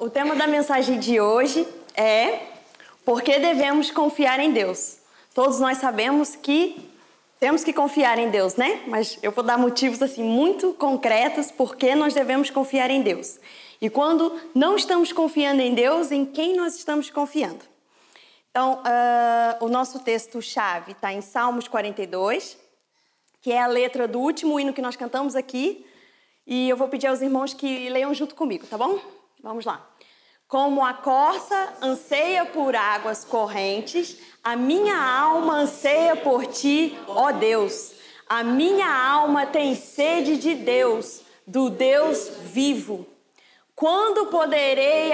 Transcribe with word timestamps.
o 0.00 0.08
tema 0.08 0.34
da 0.34 0.46
mensagem 0.46 0.98
de 0.98 1.20
hoje 1.20 1.66
é 1.94 2.40
por 3.04 3.22
que 3.22 3.38
devemos 3.38 3.90
confiar 3.90 4.38
em 4.38 4.52
Deus. 4.52 4.98
Todos 5.34 5.58
nós 5.60 5.78
sabemos 5.78 6.36
que 6.36 6.90
temos 7.40 7.64
que 7.64 7.72
confiar 7.72 8.18
em 8.18 8.30
Deus, 8.30 8.56
né? 8.56 8.82
Mas 8.86 9.18
eu 9.22 9.32
vou 9.32 9.44
dar 9.44 9.58
motivos 9.58 10.02
assim 10.02 10.22
muito 10.22 10.72
concretos 10.74 11.50
por 11.50 11.76
que 11.76 11.94
nós 11.94 12.14
devemos 12.14 12.50
confiar 12.50 12.90
em 12.90 13.02
Deus. 13.02 13.38
E 13.80 13.88
quando 13.88 14.40
não 14.54 14.76
estamos 14.76 15.12
confiando 15.12 15.62
em 15.62 15.74
Deus, 15.74 16.10
em 16.10 16.24
quem 16.24 16.56
nós 16.56 16.76
estamos 16.76 17.10
confiando? 17.10 17.64
Então, 18.50 18.82
uh, 18.82 19.64
o 19.64 19.68
nosso 19.68 20.00
texto-chave 20.00 20.92
está 20.92 21.12
em 21.12 21.20
Salmos 21.20 21.68
42, 21.68 22.58
que 23.40 23.52
é 23.52 23.60
a 23.60 23.66
letra 23.66 24.08
do 24.08 24.18
último 24.18 24.58
hino 24.58 24.72
que 24.72 24.82
nós 24.82 24.96
cantamos 24.96 25.36
aqui. 25.36 25.86
E 26.46 26.68
eu 26.68 26.76
vou 26.76 26.88
pedir 26.88 27.06
aos 27.06 27.20
irmãos 27.20 27.54
que 27.54 27.88
leiam 27.88 28.12
junto 28.14 28.34
comigo, 28.34 28.66
tá 28.66 28.76
bom? 28.76 28.98
Vamos 29.40 29.64
lá. 29.64 29.88
Como 30.48 30.82
a 30.82 30.94
corça 30.94 31.74
anseia 31.82 32.46
por 32.46 32.74
águas 32.74 33.22
correntes, 33.22 34.16
a 34.42 34.56
minha 34.56 34.96
alma 34.96 35.56
anseia 35.56 36.16
por 36.16 36.46
ti, 36.46 36.98
ó 37.06 37.30
Deus. 37.32 37.92
A 38.26 38.42
minha 38.42 38.90
alma 38.90 39.44
tem 39.44 39.74
sede 39.74 40.38
de 40.38 40.54
Deus, 40.54 41.20
do 41.46 41.68
Deus 41.68 42.30
vivo. 42.44 43.06
Quando 43.76 44.28
poderei 44.28 45.12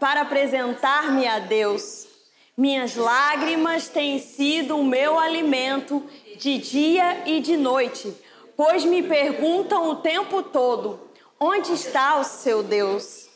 para 0.00 0.22
apresentar-me 0.22 1.26
a 1.26 1.38
Deus? 1.38 2.08
Minhas 2.56 2.96
lágrimas 2.96 3.88
têm 3.90 4.18
sido 4.18 4.78
o 4.78 4.84
meu 4.84 5.18
alimento 5.18 6.02
de 6.38 6.56
dia 6.56 7.28
e 7.28 7.40
de 7.40 7.58
noite, 7.58 8.16
pois 8.56 8.86
me 8.86 9.02
perguntam 9.02 9.90
o 9.90 9.96
tempo 9.96 10.42
todo: 10.42 10.98
onde 11.38 11.74
está 11.74 12.16
o 12.16 12.24
seu 12.24 12.62
Deus? 12.62 13.27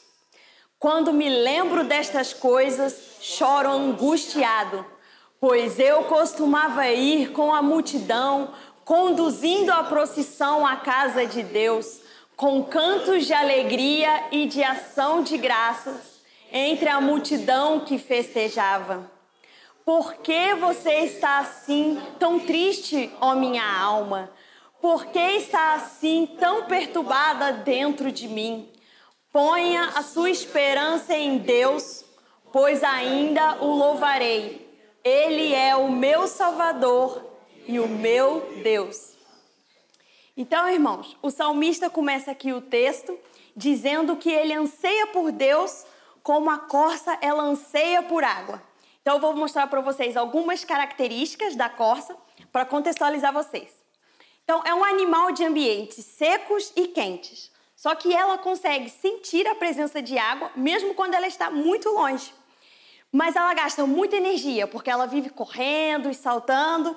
Quando 0.82 1.12
me 1.12 1.28
lembro 1.28 1.84
destas 1.84 2.32
coisas, 2.32 2.92
choro 3.20 3.70
angustiado, 3.70 4.84
pois 5.38 5.78
eu 5.78 6.02
costumava 6.06 6.88
ir 6.88 7.30
com 7.30 7.54
a 7.54 7.62
multidão, 7.62 8.50
conduzindo 8.84 9.70
a 9.70 9.84
procissão 9.84 10.66
à 10.66 10.74
casa 10.74 11.24
de 11.24 11.40
Deus, 11.40 12.00
com 12.34 12.64
cantos 12.64 13.26
de 13.26 13.32
alegria 13.32 14.24
e 14.32 14.44
de 14.46 14.64
ação 14.64 15.22
de 15.22 15.38
graças, 15.38 16.20
entre 16.50 16.88
a 16.88 17.00
multidão 17.00 17.78
que 17.78 17.96
festejava. 17.96 19.08
Por 19.84 20.14
que 20.14 20.52
você 20.56 20.94
está 21.04 21.38
assim, 21.38 22.02
tão 22.18 22.40
triste, 22.40 23.08
ó 23.20 23.36
minha 23.36 23.64
alma? 23.64 24.32
Por 24.80 25.06
que 25.06 25.20
está 25.20 25.74
assim, 25.74 26.26
tão 26.40 26.64
perturbada 26.64 27.52
dentro 27.52 28.10
de 28.10 28.26
mim? 28.26 28.71
Ponha 29.32 29.84
a 29.94 30.02
sua 30.02 30.28
esperança 30.28 31.14
em 31.14 31.38
Deus, 31.38 32.04
pois 32.52 32.84
ainda 32.84 33.62
o 33.62 33.74
louvarei. 33.74 34.70
Ele 35.02 35.54
é 35.54 35.74
o 35.74 35.90
meu 35.90 36.26
Salvador 36.26 37.24
e 37.66 37.80
o 37.80 37.88
meu 37.88 38.60
Deus. 38.62 39.16
Então, 40.36 40.68
irmãos, 40.68 41.16
o 41.22 41.30
salmista 41.30 41.88
começa 41.88 42.30
aqui 42.30 42.52
o 42.52 42.60
texto 42.60 43.18
dizendo 43.56 44.16
que 44.16 44.30
ele 44.30 44.52
anseia 44.52 45.06
por 45.06 45.32
Deus 45.32 45.86
como 46.22 46.50
a 46.50 46.58
corça 46.58 47.16
ela 47.22 47.42
anseia 47.42 48.02
por 48.02 48.22
água. 48.22 48.62
Então, 49.00 49.14
eu 49.14 49.20
vou 49.20 49.34
mostrar 49.34 49.66
para 49.66 49.80
vocês 49.80 50.14
algumas 50.14 50.62
características 50.62 51.56
da 51.56 51.70
corça 51.70 52.14
para 52.52 52.66
contextualizar 52.66 53.32
vocês. 53.32 53.82
Então, 54.44 54.62
é 54.66 54.74
um 54.74 54.84
animal 54.84 55.32
de 55.32 55.42
ambientes 55.42 56.04
secos 56.04 56.70
e 56.76 56.88
quentes. 56.88 57.51
Só 57.82 57.96
que 57.96 58.14
ela 58.14 58.38
consegue 58.38 58.88
sentir 58.88 59.44
a 59.48 59.56
presença 59.56 60.00
de 60.00 60.16
água 60.16 60.52
mesmo 60.54 60.94
quando 60.94 61.14
ela 61.14 61.26
está 61.26 61.50
muito 61.50 61.88
longe. 61.88 62.32
Mas 63.10 63.34
ela 63.34 63.52
gasta 63.54 63.84
muita 63.84 64.14
energia 64.14 64.68
porque 64.68 64.88
ela 64.88 65.04
vive 65.04 65.30
correndo 65.30 66.08
e 66.08 66.14
saltando. 66.14 66.96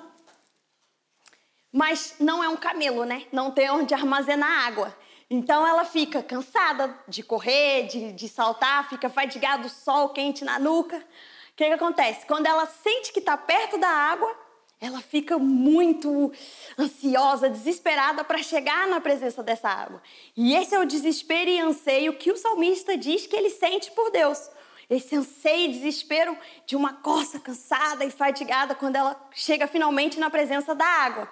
Mas 1.72 2.14
não 2.20 2.42
é 2.42 2.48
um 2.48 2.56
camelo, 2.56 3.04
né? 3.04 3.26
Não 3.32 3.50
tem 3.50 3.68
onde 3.68 3.94
armazenar 3.94 4.64
água. 4.64 4.96
Então 5.28 5.66
ela 5.66 5.84
fica 5.84 6.22
cansada 6.22 6.96
de 7.08 7.24
correr, 7.24 7.88
de, 7.88 8.12
de 8.12 8.28
saltar, 8.28 8.88
fica 8.88 9.10
fadigada, 9.10 9.68
sol 9.68 10.10
quente 10.10 10.44
na 10.44 10.56
nuca. 10.56 10.98
O 10.98 11.56
que, 11.56 11.66
que 11.66 11.72
acontece? 11.72 12.24
Quando 12.26 12.46
ela 12.46 12.64
sente 12.64 13.12
que 13.12 13.18
está 13.18 13.36
perto 13.36 13.76
da 13.76 13.90
água, 13.90 14.32
ela 14.80 15.00
fica 15.00 15.38
muito 15.38 16.30
ansiosa, 16.78 17.48
desesperada 17.48 18.22
para 18.22 18.42
chegar 18.42 18.86
na 18.86 19.00
presença 19.00 19.42
dessa 19.42 19.68
água. 19.68 20.02
E 20.36 20.54
esse 20.54 20.74
é 20.74 20.78
o 20.78 20.86
desespero 20.86 21.48
e 21.48 21.58
anseio 21.58 22.16
que 22.16 22.30
o 22.30 22.36
salmista 22.36 22.96
diz 22.96 23.26
que 23.26 23.34
ele 23.34 23.50
sente 23.50 23.90
por 23.92 24.10
Deus. 24.10 24.50
Esse 24.88 25.16
anseio 25.16 25.70
e 25.70 25.72
desespero 25.72 26.36
de 26.66 26.76
uma 26.76 26.92
corça 26.92 27.40
cansada 27.40 28.04
e 28.04 28.10
fatigada 28.10 28.74
quando 28.74 28.96
ela 28.96 29.28
chega 29.32 29.66
finalmente 29.66 30.20
na 30.20 30.30
presença 30.30 30.74
da 30.74 30.84
água. 30.84 31.28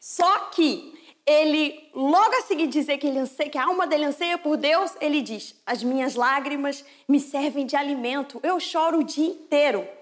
Só 0.00 0.38
que 0.50 0.94
ele, 1.26 1.90
logo 1.94 2.34
a 2.36 2.42
seguir 2.42 2.66
dizer 2.68 2.98
que, 2.98 3.06
ele 3.06 3.18
anseia, 3.18 3.50
que 3.50 3.58
a 3.58 3.64
alma 3.64 3.86
dele 3.86 4.06
anseia 4.06 4.38
por 4.38 4.56
Deus, 4.56 4.92
ele 5.00 5.20
diz: 5.20 5.60
As 5.66 5.82
minhas 5.82 6.14
lágrimas 6.14 6.84
me 7.06 7.20
servem 7.20 7.66
de 7.66 7.76
alimento, 7.76 8.40
eu 8.42 8.58
choro 8.58 9.00
o 9.00 9.04
dia 9.04 9.28
inteiro. 9.28 9.95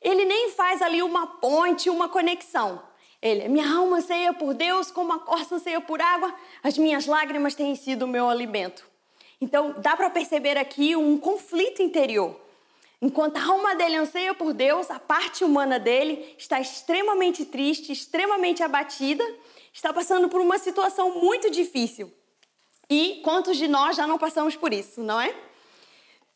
Ele 0.00 0.24
nem 0.24 0.50
faz 0.50 0.80
ali 0.80 1.02
uma 1.02 1.26
ponte, 1.26 1.90
uma 1.90 2.08
conexão. 2.08 2.82
Ele, 3.20 3.48
minha 3.48 3.68
alma 3.68 3.98
anseia 3.98 4.32
por 4.32 4.54
Deus, 4.54 4.90
como 4.90 5.12
a 5.12 5.18
corça 5.18 5.56
anseia 5.56 5.80
por 5.80 6.00
água, 6.00 6.32
as 6.62 6.78
minhas 6.78 7.06
lágrimas 7.06 7.54
têm 7.54 7.74
sido 7.74 8.04
o 8.04 8.08
meu 8.08 8.28
alimento. 8.28 8.86
Então, 9.40 9.74
dá 9.78 9.96
para 9.96 10.10
perceber 10.10 10.56
aqui 10.56 10.94
um 10.94 11.18
conflito 11.18 11.82
interior. 11.82 12.38
Enquanto 13.00 13.36
a 13.36 13.44
alma 13.44 13.76
dele 13.76 13.96
anseia 13.96 14.34
por 14.34 14.52
Deus, 14.52 14.90
a 14.90 14.98
parte 14.98 15.44
humana 15.44 15.78
dele 15.78 16.34
está 16.36 16.60
extremamente 16.60 17.44
triste, 17.44 17.92
extremamente 17.92 18.62
abatida, 18.62 19.24
está 19.72 19.92
passando 19.92 20.28
por 20.28 20.40
uma 20.40 20.58
situação 20.58 21.20
muito 21.20 21.50
difícil. 21.50 22.12
E 22.90 23.20
quantos 23.22 23.56
de 23.56 23.68
nós 23.68 23.96
já 23.96 24.06
não 24.06 24.18
passamos 24.18 24.56
por 24.56 24.72
isso, 24.72 25.00
não 25.00 25.20
é? 25.20 25.32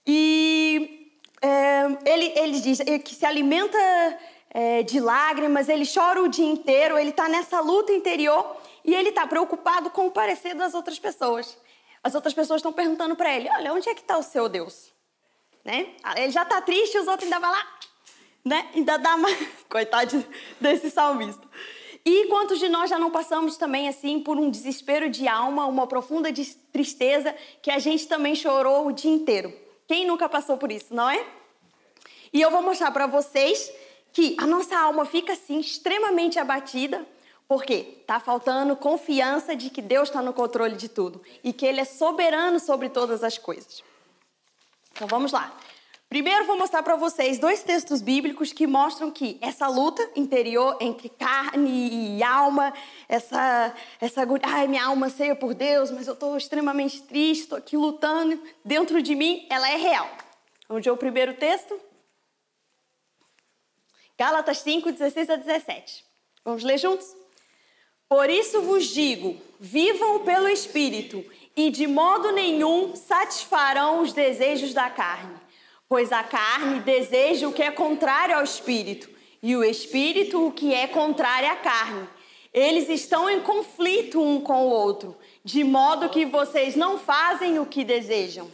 E 0.07 1.02
é, 1.43 1.99
ele, 2.05 2.33
ele 2.37 2.61
diz 2.61 2.79
que 3.05 3.15
se 3.15 3.27
alimenta 3.27 3.77
é, 4.49 4.83
de 4.85 5.01
lágrimas, 5.01 5.69
ele 5.69 5.85
chora 5.85 6.23
o 6.23 6.29
dia 6.29 6.47
inteiro, 6.47 6.97
ele 6.97 7.11
está 7.11 7.29
nessa 7.29 7.61
luta 7.61 7.93
interior 7.93 8.57
e 8.85 8.95
ele 8.95 9.09
está 9.09 9.27
preocupado 9.27 9.91
com 9.91 10.07
o 10.07 10.11
parecer 10.11 10.55
das 10.55 10.73
outras 10.73 10.99
pessoas. 10.99 11.59
As 12.03 12.15
outras 12.15 12.33
pessoas 12.33 12.59
estão 12.59 12.73
perguntando 12.73 13.17
para 13.17 13.35
ele: 13.35 13.49
olha, 13.51 13.73
onde 13.73 13.89
é 13.89 13.95
que 13.95 14.03
está 14.03 14.17
o 14.17 14.23
seu 14.23 14.49
Deus? 14.49 14.93
Né? 15.65 15.89
Ele 16.17 16.31
já 16.31 16.43
está 16.43 16.61
triste, 16.61 16.99
os 16.99 17.09
outros 17.09 17.25
ainda 17.25 17.39
vão 17.39 17.51
lá, 17.51 17.67
né? 18.45 18.69
ainda 18.75 18.97
dá 18.99 19.15
uma. 19.17 19.29
Coitado 19.69 20.25
desse 20.61 20.91
salmista. 20.91 21.47
E 22.05 22.27
quantos 22.27 22.59
de 22.59 22.69
nós 22.69 22.91
já 22.91 22.99
não 22.99 23.11
passamos 23.11 23.57
também 23.57 23.89
assim 23.89 24.21
por 24.21 24.37
um 24.37 24.51
desespero 24.51 25.09
de 25.09 25.29
alma, 25.29 25.67
uma 25.67 25.87
profunda 25.87 26.29
tristeza 26.73 27.35
que 27.63 27.71
a 27.71 27.79
gente 27.79 28.09
também 28.09 28.35
chorou 28.35 28.89
o 28.89 28.93
dia 28.93 29.11
inteiro? 29.11 29.53
Quem 29.87 30.07
nunca 30.07 30.29
passou 30.29 30.57
por 30.57 30.71
isso, 30.71 30.95
não 30.95 31.09
é? 31.09 31.27
E 32.33 32.41
eu 32.41 32.51
vou 32.51 32.63
mostrar 32.63 32.91
para 32.91 33.07
vocês 33.07 33.71
que 34.13 34.37
a 34.39 34.47
nossa 34.47 34.79
alma 34.79 35.05
fica 35.05 35.33
assim 35.33 35.59
extremamente 35.59 36.39
abatida, 36.39 37.07
porque 37.49 37.99
está 38.01 38.19
faltando 38.19 38.77
confiança 38.77 39.55
de 39.55 39.69
que 39.69 39.83
Deus 39.83 40.09
está 40.09 40.23
no 40.23 40.33
controle 40.33 40.77
de 40.77 40.89
tudo 40.89 41.23
e 41.43 41.53
que 41.53 41.67
Ele 41.67 41.81
é 41.81 41.85
soberano 41.85 42.59
sobre 42.59 42.89
todas 42.89 43.23
as 43.23 43.37
coisas. 43.37 43.83
Então 44.93 45.07
vamos 45.07 45.33
lá. 45.33 45.55
Primeiro 46.13 46.45
vou 46.45 46.59
mostrar 46.59 46.83
para 46.83 46.95
vocês 46.95 47.39
dois 47.39 47.63
textos 47.63 48.03
bíblicos 48.03 48.53
que 48.53 48.67
mostram 48.67 49.11
que 49.11 49.39
essa 49.41 49.67
luta 49.67 50.07
interior 50.15 50.77
entre 50.79 51.09
carne 51.09 52.19
e 52.19 52.23
alma, 52.23 52.71
essa 53.09 53.75
essa 53.99 54.21
ai 54.43 54.69
minha 54.69 54.85
alma 54.85 55.09
ceia 55.09 55.35
por 55.35 55.55
Deus, 55.55 55.91
mas 55.91 56.07
eu 56.07 56.13
estou 56.13 56.37
extremamente 56.37 57.03
triste, 57.05 57.45
estou 57.45 57.57
aqui 57.57 57.79
lutando 57.79 58.39
dentro 58.63 59.01
de 59.01 59.15
mim, 59.15 59.47
ela 59.49 59.71
é 59.71 59.77
real. 59.77 60.07
Vamos 60.69 60.85
ver 60.85 60.91
o 60.91 60.99
primeiro 60.99 61.33
texto? 61.33 61.81
Gálatas 64.19 64.59
5, 64.59 64.93
16 64.93 65.31
a 65.31 65.37
17. 65.37 66.05
Vamos 66.45 66.63
ler 66.63 66.77
juntos? 66.77 67.07
Por 68.07 68.29
isso 68.29 68.61
vos 68.61 68.85
digo: 68.85 69.41
vivam 69.59 70.19
pelo 70.27 70.47
Espírito, 70.47 71.25
e 71.57 71.71
de 71.71 71.87
modo 71.87 72.33
nenhum 72.33 72.95
satisfarão 72.97 74.03
os 74.03 74.13
desejos 74.13 74.75
da 74.75 74.91
carne. 74.91 75.42
Pois 75.93 76.11
a 76.11 76.25
carne 76.25 76.81
deseja 76.81 77.47
o 77.47 77.53
que 77.53 77.63
é 77.63 77.71
contrário 77.71 78.35
ao 78.35 78.43
Espírito, 78.43 79.11
e 79.43 79.55
o 79.55 79.63
Espírito 79.63 80.47
o 80.47 80.51
que 80.51 80.73
é 80.73 80.87
contrário 80.87 81.51
à 81.51 81.57
carne. 81.57 82.09
Eles 82.51 82.89
estão 82.89 83.29
em 83.29 83.43
conflito 83.43 84.19
um 84.19 84.41
com 84.41 84.69
o 84.69 84.71
outro, 84.71 85.15
de 85.45 85.63
modo 85.63 86.09
que 86.09 86.25
vocês 86.25 86.75
não 86.77 86.99
fazem 86.99 87.59
o 87.59 87.67
que 87.67 87.85
desejam. 87.85 88.51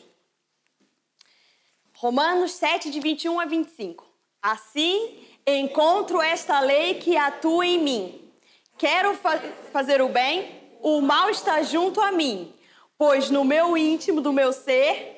Romanos 1.94 2.54
7, 2.54 2.90
de 2.90 2.98
21 2.98 3.38
a 3.38 3.44
25. 3.44 4.04
Assim, 4.42 5.24
Encontro 5.46 6.20
esta 6.20 6.58
lei 6.58 6.94
que 6.94 7.16
atua 7.16 7.64
em 7.64 7.78
mim. 7.78 8.32
Quero 8.76 9.14
fa 9.14 9.38
fazer 9.72 10.02
o 10.02 10.08
bem, 10.08 10.60
o 10.80 11.00
mal 11.00 11.30
está 11.30 11.62
junto 11.62 12.00
a 12.00 12.10
mim, 12.10 12.52
pois 12.98 13.30
no 13.30 13.44
meu 13.44 13.76
íntimo 13.76 14.20
do 14.20 14.32
meu 14.32 14.52
ser 14.52 15.17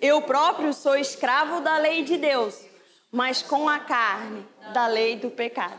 eu 0.00 0.22
próprio 0.22 0.72
sou 0.72 0.96
escravo 0.96 1.60
da 1.60 1.76
lei 1.78 2.02
de 2.04 2.16
Deus, 2.16 2.64
mas 3.10 3.42
com 3.42 3.68
a 3.68 3.78
carne, 3.78 4.46
da 4.72 4.86
lei 4.86 5.16
do 5.16 5.30
pecado. 5.30 5.78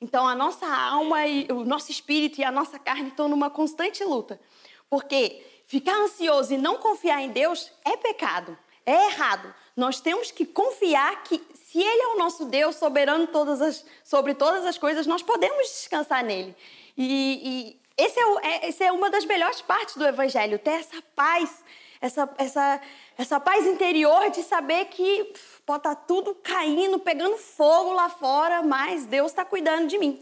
Então, 0.00 0.26
a 0.26 0.34
nossa 0.34 0.66
alma, 0.66 1.26
e 1.26 1.46
o 1.50 1.64
nosso 1.64 1.90
espírito 1.90 2.40
e 2.40 2.44
a 2.44 2.52
nossa 2.52 2.78
carne 2.78 3.08
estão 3.08 3.28
numa 3.28 3.50
constante 3.50 4.04
luta. 4.04 4.40
Porque 4.88 5.44
ficar 5.66 5.96
ansioso 5.96 6.54
e 6.54 6.58
não 6.58 6.76
confiar 6.76 7.20
em 7.20 7.30
Deus 7.30 7.70
é 7.84 7.96
pecado, 7.96 8.56
é 8.86 9.06
errado. 9.06 9.52
Nós 9.76 10.00
temos 10.00 10.30
que 10.30 10.46
confiar 10.46 11.22
que, 11.24 11.40
se 11.54 11.78
Ele 11.78 12.02
é 12.02 12.06
o 12.08 12.18
nosso 12.18 12.44
Deus, 12.44 12.76
soberano 12.76 13.26
todas 13.26 13.60
as, 13.60 13.84
sobre 14.04 14.34
todas 14.34 14.64
as 14.64 14.78
coisas, 14.78 15.06
nós 15.06 15.22
podemos 15.22 15.66
descansar 15.66 16.24
nele. 16.24 16.56
E, 16.96 17.40
e 17.44 17.80
esse, 18.02 18.18
é, 18.20 18.24
é, 18.42 18.68
esse 18.68 18.84
é 18.84 18.92
uma 18.92 19.10
das 19.10 19.24
melhores 19.24 19.60
partes 19.60 19.96
do 19.96 20.06
Evangelho, 20.06 20.58
ter 20.58 20.70
essa 20.70 21.02
paz, 21.16 21.64
essa, 22.00 22.28
essa, 22.38 22.80
essa 23.16 23.40
paz 23.40 23.66
interior 23.66 24.30
de 24.30 24.42
saber 24.42 24.86
que 24.86 25.32
pode 25.66 25.80
estar 25.80 25.94
tá 25.94 26.02
tudo 26.06 26.34
caindo, 26.36 26.98
pegando 26.98 27.36
fogo 27.36 27.92
lá 27.92 28.08
fora, 28.08 28.62
mas 28.62 29.06
Deus 29.06 29.30
está 29.30 29.44
cuidando 29.44 29.86
de 29.88 29.98
mim. 29.98 30.18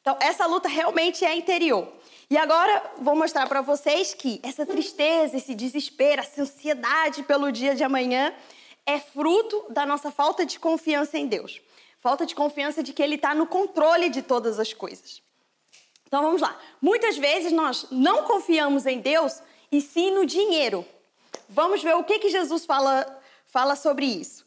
Então, 0.00 0.16
essa 0.20 0.46
luta 0.46 0.68
realmente 0.68 1.24
é 1.24 1.34
interior. 1.34 1.88
E 2.30 2.36
agora 2.36 2.92
vou 2.98 3.14
mostrar 3.14 3.48
para 3.48 3.60
vocês 3.60 4.14
que 4.14 4.40
essa 4.42 4.64
tristeza, 4.64 5.36
esse 5.36 5.54
desespero, 5.54 6.20
essa 6.20 6.42
ansiedade 6.42 7.22
pelo 7.22 7.50
dia 7.50 7.74
de 7.74 7.82
amanhã 7.82 8.34
é 8.86 8.98
fruto 8.98 9.64
da 9.70 9.86
nossa 9.86 10.10
falta 10.10 10.44
de 10.44 10.58
confiança 10.58 11.18
em 11.18 11.26
Deus. 11.26 11.60
Falta 12.00 12.26
de 12.26 12.34
confiança 12.34 12.82
de 12.82 12.92
que 12.92 13.02
Ele 13.02 13.14
está 13.14 13.34
no 13.34 13.46
controle 13.46 14.10
de 14.10 14.20
todas 14.20 14.60
as 14.60 14.72
coisas. 14.72 15.22
Então 16.06 16.22
vamos 16.22 16.42
lá. 16.42 16.58
Muitas 16.80 17.16
vezes 17.16 17.50
nós 17.50 17.86
não 17.90 18.24
confiamos 18.24 18.86
em 18.86 19.00
Deus 19.00 19.42
e 19.76 19.80
sim 19.80 20.12
no 20.12 20.24
dinheiro. 20.24 20.86
Vamos 21.48 21.82
ver 21.82 21.96
o 21.96 22.04
que, 22.04 22.20
que 22.20 22.28
Jesus 22.28 22.64
fala, 22.64 23.20
fala 23.46 23.74
sobre 23.74 24.06
isso. 24.06 24.46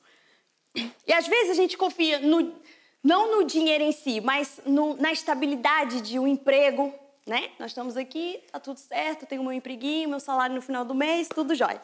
E 1.06 1.12
às 1.12 1.28
vezes 1.28 1.52
a 1.52 1.54
gente 1.54 1.78
confia 1.78 2.20
no, 2.20 2.56
não 3.04 3.36
no 3.36 3.44
dinheiro 3.44 3.84
em 3.84 3.92
si, 3.92 4.22
mas 4.22 4.62
no, 4.66 4.96
na 4.96 5.12
estabilidade 5.12 6.00
de 6.00 6.18
um 6.18 6.26
emprego, 6.26 6.94
né? 7.26 7.52
Nós 7.60 7.72
estamos 7.72 7.98
aqui, 7.98 8.42
tá 8.50 8.58
tudo 8.58 8.80
certo, 8.80 9.26
tenho 9.26 9.44
meu 9.44 9.52
empreguinho, 9.52 10.08
meu 10.08 10.20
salário 10.22 10.56
no 10.56 10.62
final 10.62 10.86
do 10.86 10.96
mês, 10.96 11.28
tudo 11.28 11.54
jóia. 11.54 11.82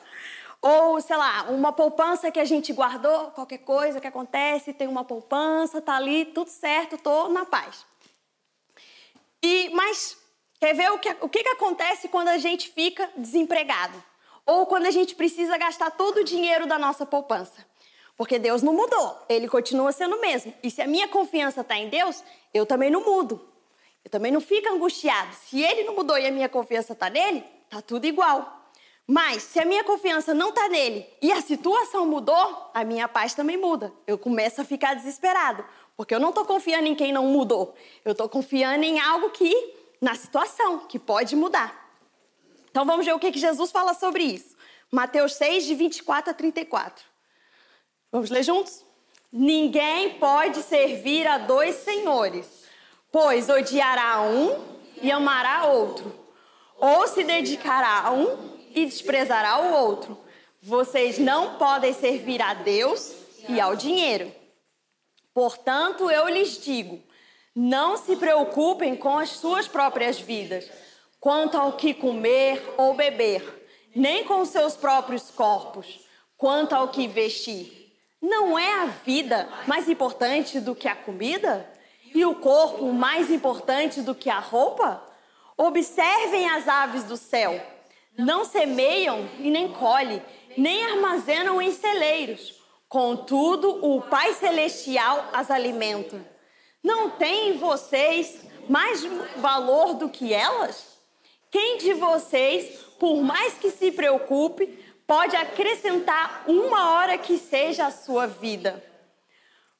Ou, 0.62 1.02
sei 1.02 1.18
lá, 1.18 1.44
uma 1.50 1.74
poupança 1.74 2.32
que 2.32 2.40
a 2.40 2.46
gente 2.46 2.72
guardou, 2.72 3.32
qualquer 3.32 3.58
coisa 3.58 4.00
que 4.00 4.08
acontece, 4.08 4.72
tem 4.72 4.88
uma 4.88 5.04
poupança, 5.04 5.82
tá 5.82 5.98
ali, 5.98 6.24
tudo 6.24 6.50
certo, 6.50 6.98
tô 6.98 7.28
na 7.28 7.46
paz. 7.46 7.86
E, 9.44 9.70
mas 9.72 10.23
quer 10.64 10.74
ver 10.74 10.92
o 10.94 10.98
que, 10.98 11.10
o 11.20 11.28
que, 11.28 11.44
que 11.44 11.50
acontece 11.50 12.08
quando 12.08 12.30
a 12.30 12.38
gente 12.38 12.70
fica 12.70 13.10
desempregado? 13.18 14.02
Ou 14.46 14.66
quando 14.66 14.86
a 14.86 14.92
gente 14.92 15.14
precisa 15.14 15.58
gastar 15.58 15.92
todo 15.92 16.22
o 16.22 16.24
dinheiro 16.24 16.66
da 16.66 16.80
nossa 16.80 17.06
poupança? 17.06 17.66
Porque 18.16 18.40
Deus 18.40 18.62
não 18.62 18.74
mudou, 18.74 19.26
Ele 19.28 19.50
continua 19.50 19.92
sendo 19.92 20.16
o 20.16 20.22
mesmo. 20.22 20.54
E 20.64 20.72
se 20.72 20.82
a 20.82 20.88
minha 20.88 21.06
confiança 21.10 21.62
está 21.62 21.76
em 21.76 21.90
Deus, 21.90 22.24
eu 22.54 22.66
também 22.66 22.90
não 22.90 23.04
mudo. 23.04 23.46
Eu 24.06 24.10
também 24.10 24.32
não 24.32 24.40
fico 24.40 24.70
angustiado. 24.70 25.36
Se 25.36 25.62
Ele 25.62 25.84
não 25.84 25.96
mudou 25.96 26.18
e 26.18 26.26
a 26.26 26.32
minha 26.32 26.48
confiança 26.48 26.94
está 26.94 27.10
nele, 27.10 27.44
tá 27.70 27.82
tudo 27.82 28.06
igual. 28.06 28.62
Mas 29.06 29.44
se 29.44 29.60
a 29.60 29.66
minha 29.66 29.84
confiança 29.84 30.34
não 30.34 30.50
está 30.50 30.70
nele 30.70 31.06
e 31.22 31.30
a 31.34 31.42
situação 31.42 32.06
mudou, 32.06 32.72
a 32.74 32.86
minha 32.86 33.10
paz 33.10 33.34
também 33.34 33.58
muda. 33.58 33.92
Eu 34.08 34.18
começo 34.18 34.62
a 34.62 34.64
ficar 34.64 34.94
desesperado. 34.94 35.66
Porque 35.98 36.16
eu 36.16 36.20
não 36.20 36.30
estou 36.30 36.46
confiando 36.46 36.88
em 36.88 36.96
quem 36.96 37.12
não 37.12 37.26
mudou. 37.28 37.76
Eu 38.06 38.14
estou 38.14 38.30
confiando 38.30 38.84
em 38.84 39.00
algo 39.00 39.30
que, 39.30 39.52
na 40.04 40.16
situação, 40.16 40.80
que 40.80 41.00
pode 41.00 41.34
mudar. 41.34 41.74
Então 42.70 42.84
vamos 42.84 43.06
ver 43.06 43.14
o 43.14 43.20
que, 43.20 43.32
que 43.32 43.40
Jesus 43.40 43.72
fala 43.72 43.94
sobre 43.94 44.22
isso. 44.22 44.54
Mateus 44.92 45.36
6, 45.36 45.64
de 45.64 45.76
24 45.76 46.32
a 46.32 46.34
34. 46.34 47.06
Vamos 48.12 48.30
ler 48.30 48.44
juntos? 48.44 48.84
Ninguém 49.32 50.20
pode 50.20 50.62
servir 50.62 51.26
a 51.26 51.38
dois 51.38 51.76
senhores, 51.78 52.66
pois 53.14 53.48
odiará 53.48 54.22
um 54.24 54.62
e 55.02 55.10
amará 55.10 55.68
outro, 55.68 56.14
ou 56.78 57.08
se 57.08 57.24
dedicará 57.24 58.02
a 58.02 58.12
um 58.12 58.60
e 58.76 58.86
desprezará 58.86 59.62
o 59.62 59.74
outro. 59.74 60.18
Vocês 60.62 61.18
não 61.18 61.58
podem 61.58 61.94
servir 61.94 62.42
a 62.42 62.54
Deus 62.54 63.16
e 63.48 63.58
ao 63.58 63.74
dinheiro. 63.74 64.30
Portanto, 65.34 66.12
eu 66.12 66.28
lhes 66.28 66.62
digo: 66.62 67.02
não 67.56 67.98
se 67.98 68.16
preocupem 68.16 68.96
com 68.96 69.18
as 69.18 69.30
suas 69.30 69.68
próprias 69.68 70.20
vidas, 70.20 70.70
quanto 71.20 71.58
ao 71.58 71.74
que 71.74 71.94
comer 71.94 72.62
ou 72.78 72.94
beber, 72.94 73.68
nem 73.96 74.24
com 74.26 74.42
os 74.42 74.50
seus 74.50 74.76
próprios 74.76 75.30
corpos, 75.30 76.00
quanto 76.38 76.74
ao 76.74 76.90
que 76.90 77.08
vestir. 77.08 77.92
Não 78.22 78.58
é 78.58 78.82
a 78.82 78.86
vida 78.86 79.48
mais 79.68 79.88
importante 79.88 80.60
do 80.60 80.76
que 80.76 80.88
a 80.88 80.96
comida? 80.96 81.70
E 82.16 82.24
o 82.26 82.36
corpo 82.36 82.92
mais 82.94 83.32
importante 83.32 84.02
do 84.02 84.14
que 84.14 84.30
a 84.30 84.40
roupa? 84.40 85.04
Observem 85.58 86.50
as 86.50 86.68
aves 86.68 87.04
do 87.04 87.18
céu. 87.18 87.60
Não 88.18 88.46
semeiam 88.46 89.28
e 89.40 89.50
nem 89.50 89.68
colhem, 89.70 90.22
nem 90.56 90.84
armazenam 90.86 91.62
em 91.62 91.72
celeiros 91.72 92.64
Contudo, 92.94 93.84
o 93.84 94.04
Pai 94.04 94.36
Celestial 94.36 95.28
as 95.34 95.50
alimenta. 95.50 96.24
Não 96.84 97.12
tem 97.12 97.58
vocês 97.58 98.42
mais 98.68 99.04
valor 99.38 99.94
do 99.94 100.10
que 100.10 100.34
elas? 100.34 100.98
Quem 101.50 101.78
de 101.78 101.94
vocês, 101.94 102.80
por 103.00 103.22
mais 103.22 103.54
que 103.54 103.72
se 103.72 103.92
preocupe, 103.92 104.68
pode 105.08 105.36
acrescentar 105.36 106.44
uma 106.46 106.92
hora 106.94 107.18
que 107.18 107.38
seja 107.38 107.86
a 107.86 107.92
sua 107.92 108.28
vida? 108.28 108.84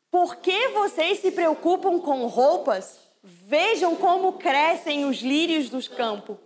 Por 0.10 0.38
que 0.38 0.70
vocês 0.70 1.20
se 1.20 1.32
preocupam 1.32 2.00
com 2.00 2.26
roupas? 2.28 3.00
Vejam 3.22 3.96
como 3.96 4.34
crescem 4.34 5.06
os 5.06 5.18
lírios 5.18 5.70
dos 5.70 5.88
campos. 5.88 6.38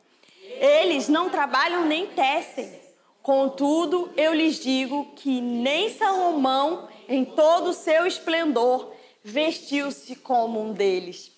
Eles 0.41 1.07
não 1.07 1.29
trabalham 1.29 1.85
nem 1.85 2.07
tecem. 2.07 2.79
Contudo, 3.21 4.09
eu 4.15 4.33
lhes 4.33 4.59
digo 4.59 5.11
que 5.15 5.41
nem 5.41 5.89
Salomão, 5.89 6.87
em 7.09 7.25
todo 7.25 7.71
o 7.71 7.73
seu 7.73 8.07
esplendor, 8.07 8.93
vestiu-se 9.27 10.15
como 10.15 10.61
um 10.61 10.71
deles. 10.71 11.33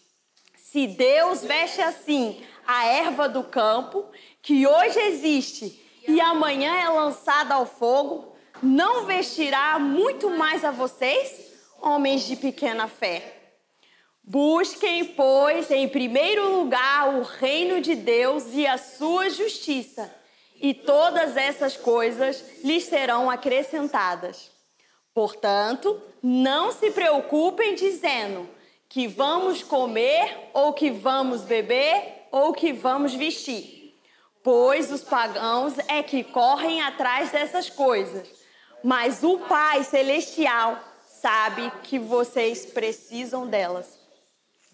Se 0.56 0.86
Deus 0.86 1.42
veste 1.42 1.82
assim 1.82 2.40
a 2.68 2.86
erva 2.86 3.28
do 3.28 3.44
campo, 3.44 4.06
que 4.44 4.68
hoje 4.68 5.00
existe 5.00 5.84
e 6.08 6.22
amanhã 6.22 6.72
é 6.76 6.88
lançada 6.88 7.56
ao 7.56 7.66
fogo, 7.66 8.36
não 8.62 9.08
vestirá 9.08 9.80
muito 9.80 10.30
mais 10.30 10.64
a 10.64 10.70
vocês, 10.70 11.52
homens 11.82 12.28
de 12.28 12.36
pequena 12.36 12.88
fé. 12.88 13.38
Busquem, 14.24 15.06
pois, 15.06 15.72
em 15.72 15.90
primeiro 15.90 16.60
lugar 16.60 17.16
o 17.16 17.24
reino 17.24 17.82
de 17.82 17.96
Deus 17.96 18.54
e 18.54 18.68
a 18.68 18.78
sua 18.78 19.32
justiça 19.32 20.14
e 20.62 20.76
todas 20.76 21.36
essas 21.36 21.76
coisas 21.76 22.64
lhes 22.64 22.84
serão 22.84 23.32
acrescentadas. 23.32 24.59
Portanto, 25.14 26.02
não 26.22 26.72
se 26.72 26.92
preocupem 26.92 27.76
dizendo 27.76 28.50
que 28.88 29.08
vamos 29.08 29.62
comer 29.62 30.50
ou 30.54 30.74
que 30.74 30.90
vamos 30.90 31.42
beber 31.42 32.28
ou 32.32 32.54
que 32.54 32.74
vamos 32.74 33.14
vestir, 33.14 33.96
pois 34.44 34.92
os 34.92 35.04
pagãos 35.04 35.74
é 35.88 36.02
que 36.04 36.24
correm 36.24 36.82
atrás 36.82 37.32
dessas 37.32 37.70
coisas. 37.70 38.28
Mas 38.84 39.24
o 39.24 39.40
Pai 39.40 39.84
celestial 39.84 40.80
sabe 41.04 41.70
que 41.84 42.00
vocês 42.00 42.66
precisam 42.66 43.48
delas. 43.48 44.00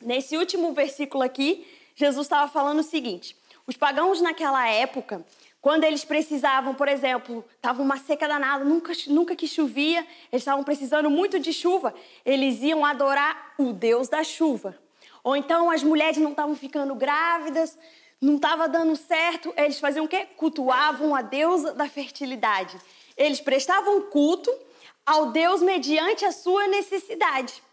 Nesse 0.02 0.38
último 0.38 0.74
versículo 0.74 1.24
aqui, 1.24 1.66
Jesus 1.96 2.26
estava 2.26 2.52
falando 2.52 2.80
o 2.80 2.84
seguinte: 2.84 3.36
os 3.66 3.76
pagãos 3.76 4.22
naquela 4.22 4.68
época, 4.70 5.26
quando 5.66 5.84
eles 5.84 6.06
precisavam, 6.06 6.76
por 6.76 6.88
exemplo, 6.88 7.44
estava 7.56 7.82
uma 7.82 7.98
seca 7.98 8.28
danada, 8.28 8.64
nunca, 8.64 8.94
nunca 9.08 9.36
que 9.36 9.48
chovia, 9.48 10.02
eles 10.32 10.44
estavam 10.44 10.64
precisando 10.64 11.10
muito 11.10 11.40
de 11.40 11.52
chuva, 11.52 11.92
eles 12.24 12.62
iam 12.62 12.86
adorar 12.86 13.56
o 13.58 13.74
Deus 13.74 14.08
da 14.08 14.24
chuva. 14.24 14.78
Ou 15.24 15.36
então 15.36 15.72
as 15.72 15.82
mulheres 15.82 16.18
não 16.18 16.30
estavam 16.30 16.56
ficando 16.56 16.94
grávidas, 16.94 17.76
não 18.22 18.36
estava 18.36 18.68
dando 18.70 18.96
certo, 18.96 19.52
eles 19.58 19.80
faziam 19.80 20.06
o 20.06 20.08
quê? 20.08 20.28
Cultuavam 20.38 21.16
a 21.16 21.24
deusa 21.24 21.74
da 21.74 21.90
fertilidade. 21.90 22.78
Eles 23.18 23.42
prestavam 23.42 24.02
culto 24.02 24.56
ao 25.04 25.32
Deus 25.32 25.64
mediante 25.64 26.26
a 26.26 26.32
sua 26.32 26.68
necessidade. 26.68 27.64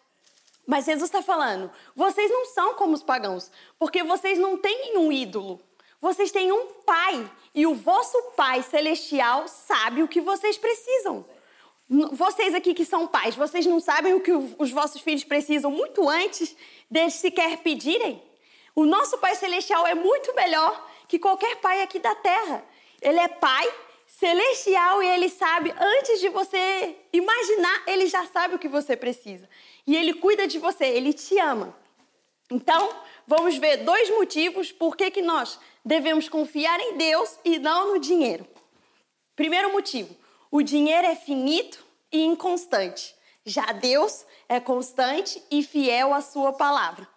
Mas 0.67 0.87
Jesus 0.87 1.11
está 1.11 1.21
falando: 1.21 1.71
vocês 1.95 2.31
não 2.31 2.47
são 2.47 2.73
como 2.73 2.95
os 2.95 3.03
pagãos, 3.03 3.51
porque 3.79 4.03
vocês 4.03 4.39
não 4.39 4.57
têm 4.57 4.97
um 4.97 5.13
ídolo. 5.13 5.61
Vocês 6.03 6.33
têm 6.33 6.51
um 6.51 6.67
pai, 6.85 7.31
e 7.55 7.65
o 7.65 7.77
vosso 7.77 8.21
pai 8.37 8.61
celestial 8.61 9.47
sabe 9.47 10.03
o 10.03 10.09
que 10.09 10.21
vocês 10.21 10.59
precisam. 10.59 11.25
Vocês 12.11 12.55
aqui 12.55 12.75
que 12.75 12.85
são 12.85 13.07
pais, 13.07 13.37
vocês 13.37 13.65
não 13.67 13.79
sabem 13.79 14.13
o 14.13 14.21
que 14.21 14.33
os 14.33 14.73
vossos 14.73 15.01
filhos 15.01 15.23
precisam 15.23 15.71
muito 15.71 16.09
antes 16.09 16.57
deles 16.91 17.15
sequer 17.15 17.59
pedirem? 17.59 18.21
O 18.75 18.85
nosso 18.85 19.17
Pai 19.19 19.37
Celestial 19.37 19.87
é 19.87 19.95
muito 19.95 20.35
melhor 20.35 20.91
que 21.07 21.21
qualquer 21.21 21.57
pai 21.57 21.83
aqui 21.83 22.01
da 22.01 22.15
terra. 22.17 22.65
Ele 23.01 23.21
é 23.21 23.29
pai 23.29 23.73
celestial 24.07 25.03
e 25.03 25.07
ele 25.07 25.29
sabe, 25.29 25.73
antes 25.79 26.19
de 26.21 26.31
você 26.31 26.97
imaginar, 27.13 27.83
ele 27.87 28.09
já 28.09 28.27
sabe 28.27 28.57
o 28.57 28.59
que 28.59 28.69
você 28.69 28.97
precisa. 28.97 29.49
E 29.87 29.95
ele 29.95 30.15
cuida 30.15 30.49
de 30.49 30.59
você, 30.59 30.87
ele 30.87 31.13
te 31.13 31.39
ama. 31.39 31.77
Então, 32.51 32.91
vamos 33.27 33.57
ver 33.57 33.79
dois 33.79 34.11
motivos 34.11 34.73
por 34.73 34.97
que, 34.97 35.11
que 35.11 35.23
nós 35.23 35.59
devemos 35.85 36.29
confiar 36.29 36.79
em 36.81 36.97
Deus 36.97 37.39
e 37.45 37.59
não 37.59 37.93
no 37.93 37.99
dinheiro. 37.99 38.47
Primeiro 39.35 39.73
motivo: 39.73 40.15
o 40.51 40.63
dinheiro 40.63 41.07
é 41.07 41.15
finito 41.15 41.85
e 42.11 42.23
inconstante. 42.23 43.15
Já 43.45 43.73
Deus 43.73 44.25
é 44.49 44.61
constante 44.61 45.43
e 45.51 45.63
fiel 45.63 46.15
à 46.15 46.21
sua 46.21 46.53
palavra. 46.53 47.09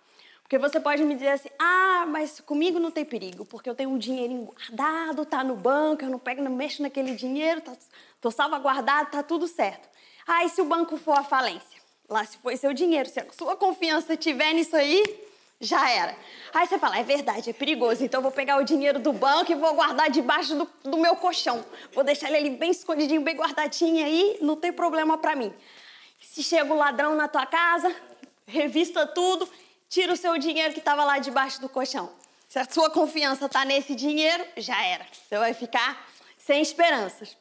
Porque 0.42 0.60
você 0.60 0.80
pode 0.80 1.04
me 1.04 1.16
dizer 1.16 1.30
assim: 1.30 1.50
ah, 1.60 2.06
mas 2.08 2.40
comigo 2.40 2.80
não 2.80 2.92
tem 2.92 3.04
perigo, 3.04 3.46
porque 3.46 3.70
eu 3.70 3.76
tenho 3.76 3.90
um 3.90 3.98
dinheirinho 3.98 4.46
guardado, 4.46 5.26
tá 5.26 5.44
no 5.44 5.56
banco, 5.56 6.04
eu 6.04 6.10
não 6.10 6.20
pego, 6.20 6.42
não 6.42 6.52
mexo 6.52 6.82
naquele 6.82 7.16
dinheiro, 7.16 7.62
tá, 7.62 7.76
tô 8.22 8.30
salvaguardado, 8.30 9.12
tá 9.12 9.24
tudo 9.24 9.48
certo. 9.48 9.90
Ah, 10.28 10.46
e 10.46 10.50
se 10.50 10.62
o 10.62 10.66
banco 10.66 10.98
for 10.98 11.18
à 11.18 11.24
falência? 11.24 11.82
Lá 12.08 12.24
se 12.24 12.38
foi 12.38 12.56
seu 12.58 12.74
dinheiro, 12.74 13.10
se 13.10 13.20
a 13.20 13.26
sua 13.32 13.56
confiança 13.56 14.16
tiver 14.16 14.54
nisso 14.54 14.76
aí, 14.76 15.04
já 15.60 15.90
era. 15.90 16.16
Aí 16.54 16.68
você 16.68 16.78
fala, 16.78 16.98
é 16.98 17.04
verdade, 17.04 17.50
é 17.50 17.54
perigoso, 17.54 18.04
então 18.04 18.22
vou 18.22 18.32
pegar 18.32 18.58
o 18.58 18.64
dinheiro 18.64 19.00
do 19.00 19.14
banco 19.14 19.52
e 19.52 19.56
vou 19.56 19.74
guardar 19.74 20.10
debaixo 20.10 20.56
do, 20.56 20.70
do 20.84 20.98
meu 20.98 21.16
colchão. 21.16 21.66
Vou 21.94 22.04
deixar 22.04 22.28
ele 22.28 22.38
ali 22.38 22.50
bem 22.52 22.72
escondidinho, 22.72 23.22
bem 23.22 23.36
guardadinho 23.36 24.06
aí, 24.06 24.38
não 24.42 24.56
tem 24.56 24.72
problema 24.72 25.18
para 25.18 25.36
mim. 25.36 25.54
Se 26.20 26.44
chega 26.44 26.74
o 26.74 26.78
ladrão 26.78 27.16
na 27.16 27.28
tua 27.28 27.46
casa, 27.46 27.94
revista 28.46 29.06
tudo 29.08 29.48
tira 29.90 30.12
o 30.12 30.18
seu 30.18 30.38
dinheiro 30.38 30.74
que 30.74 30.80
estava 30.80 31.04
lá 31.04 31.20
debaixo 31.20 31.62
do 31.62 31.70
colchão. 31.70 32.12
Se 32.50 32.60
a 32.60 32.66
sua 32.70 32.90
confiança 32.90 33.46
está 33.46 33.66
nesse 33.66 33.96
dinheiro, 33.96 34.46
já 34.58 34.84
era. 34.84 35.06
Você 35.12 35.38
vai 35.38 35.54
ficar 35.54 36.08
sem 36.38 36.62
esperanças. 36.62 37.38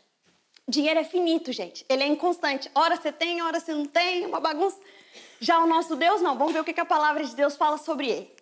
Dinheiro 0.67 1.01
é 1.01 1.05
finito, 1.05 1.53
gente. 1.53 1.85
Ele 1.89 2.03
é 2.03 2.07
inconstante. 2.07 2.71
Ora 2.75 2.97
você 2.97 3.13
tem, 3.13 3.43
ora 3.43 3.61
você 3.61 3.75
não 3.75 3.87
tem, 3.87 4.25
uma 4.25 4.41
bagunça. 4.41 4.79
Já 5.45 5.59
o 5.59 5.67
nosso 5.67 5.95
Deus, 5.95 6.23
não. 6.23 6.39
Vamos 6.39 6.55
ver 6.55 6.61
o 6.61 6.65
que 6.65 6.81
a 6.81 6.87
palavra 6.87 7.23
de 7.23 7.37
Deus 7.37 7.55
fala 7.55 7.77
sobre 7.77 8.09
ele. 8.09 8.37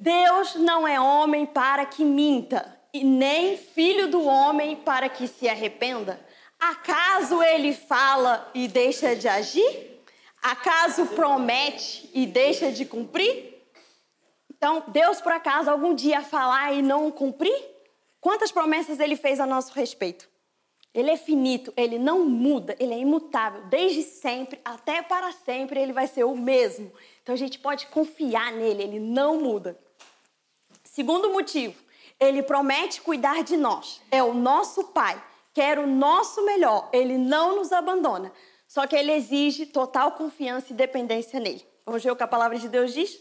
Deus 0.00 0.56
não 0.56 0.86
é 0.86 1.00
homem 1.00 1.46
para 1.46 1.86
que 1.86 2.04
minta, 2.04 2.76
e 2.92 3.04
nem 3.04 3.56
filho 3.56 4.10
do 4.10 4.24
homem 4.24 4.74
para 4.74 5.08
que 5.08 5.28
se 5.28 5.48
arrependa. 5.48 6.20
Acaso 6.58 7.40
ele 7.40 7.72
fala 7.72 8.50
e 8.52 8.66
deixa 8.66 9.14
de 9.14 9.28
agir? 9.28 10.02
Acaso 10.42 11.06
promete 11.06 12.10
e 12.12 12.26
deixa 12.26 12.72
de 12.72 12.84
cumprir? 12.84 13.54
Então, 14.50 14.82
Deus 14.88 15.20
por 15.20 15.30
acaso 15.30 15.70
algum 15.70 15.94
dia 15.94 16.20
falar 16.20 16.72
e 16.72 16.82
não 16.82 17.12
cumprir? 17.12 17.56
Quantas 18.20 18.50
promessas 18.50 18.98
ele 18.98 19.14
fez 19.14 19.38
a 19.38 19.46
nosso 19.46 19.72
respeito? 19.72 20.28
Ele 20.94 21.10
é 21.10 21.16
finito, 21.16 21.72
ele 21.76 21.98
não 21.98 22.24
muda, 22.24 22.74
ele 22.80 22.94
é 22.94 22.98
imutável, 22.98 23.62
desde 23.66 24.02
sempre 24.02 24.58
até 24.64 25.02
para 25.02 25.32
sempre 25.32 25.80
ele 25.80 25.92
vai 25.92 26.06
ser 26.06 26.24
o 26.24 26.36
mesmo. 26.36 26.90
Então 27.22 27.34
a 27.34 27.38
gente 27.38 27.58
pode 27.58 27.86
confiar 27.86 28.52
nele, 28.52 28.82
ele 28.82 28.98
não 28.98 29.40
muda. 29.40 29.78
Segundo 30.82 31.30
motivo, 31.30 31.76
ele 32.18 32.42
promete 32.42 33.00
cuidar 33.00 33.44
de 33.44 33.56
nós. 33.56 34.00
É 34.10 34.22
o 34.22 34.34
nosso 34.34 34.84
pai, 34.84 35.22
quer 35.54 35.78
o 35.78 35.86
nosso 35.86 36.44
melhor, 36.44 36.88
ele 36.92 37.16
não 37.16 37.56
nos 37.56 37.70
abandona. 37.70 38.32
Só 38.66 38.86
que 38.86 38.96
ele 38.96 39.12
exige 39.12 39.66
total 39.66 40.12
confiança 40.12 40.72
e 40.72 40.76
dependência 40.76 41.38
nele. 41.38 41.64
Vamos 41.86 42.02
ver 42.02 42.10
o 42.10 42.16
que 42.16 42.22
a 42.22 42.28
palavra 42.28 42.58
de 42.58 42.68
Deus 42.68 42.92
diz? 42.92 43.18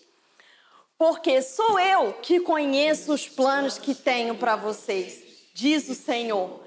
Porque 0.98 1.42
sou 1.42 1.80
eu 1.80 2.14
que 2.14 2.40
conheço 2.40 3.14
os 3.14 3.30
planos 3.30 3.78
que 3.78 3.94
tenho 3.94 4.36
para 4.36 4.56
vocês, 4.56 5.24
diz 5.54 5.88
o 5.88 5.94
Senhor. 5.94 6.67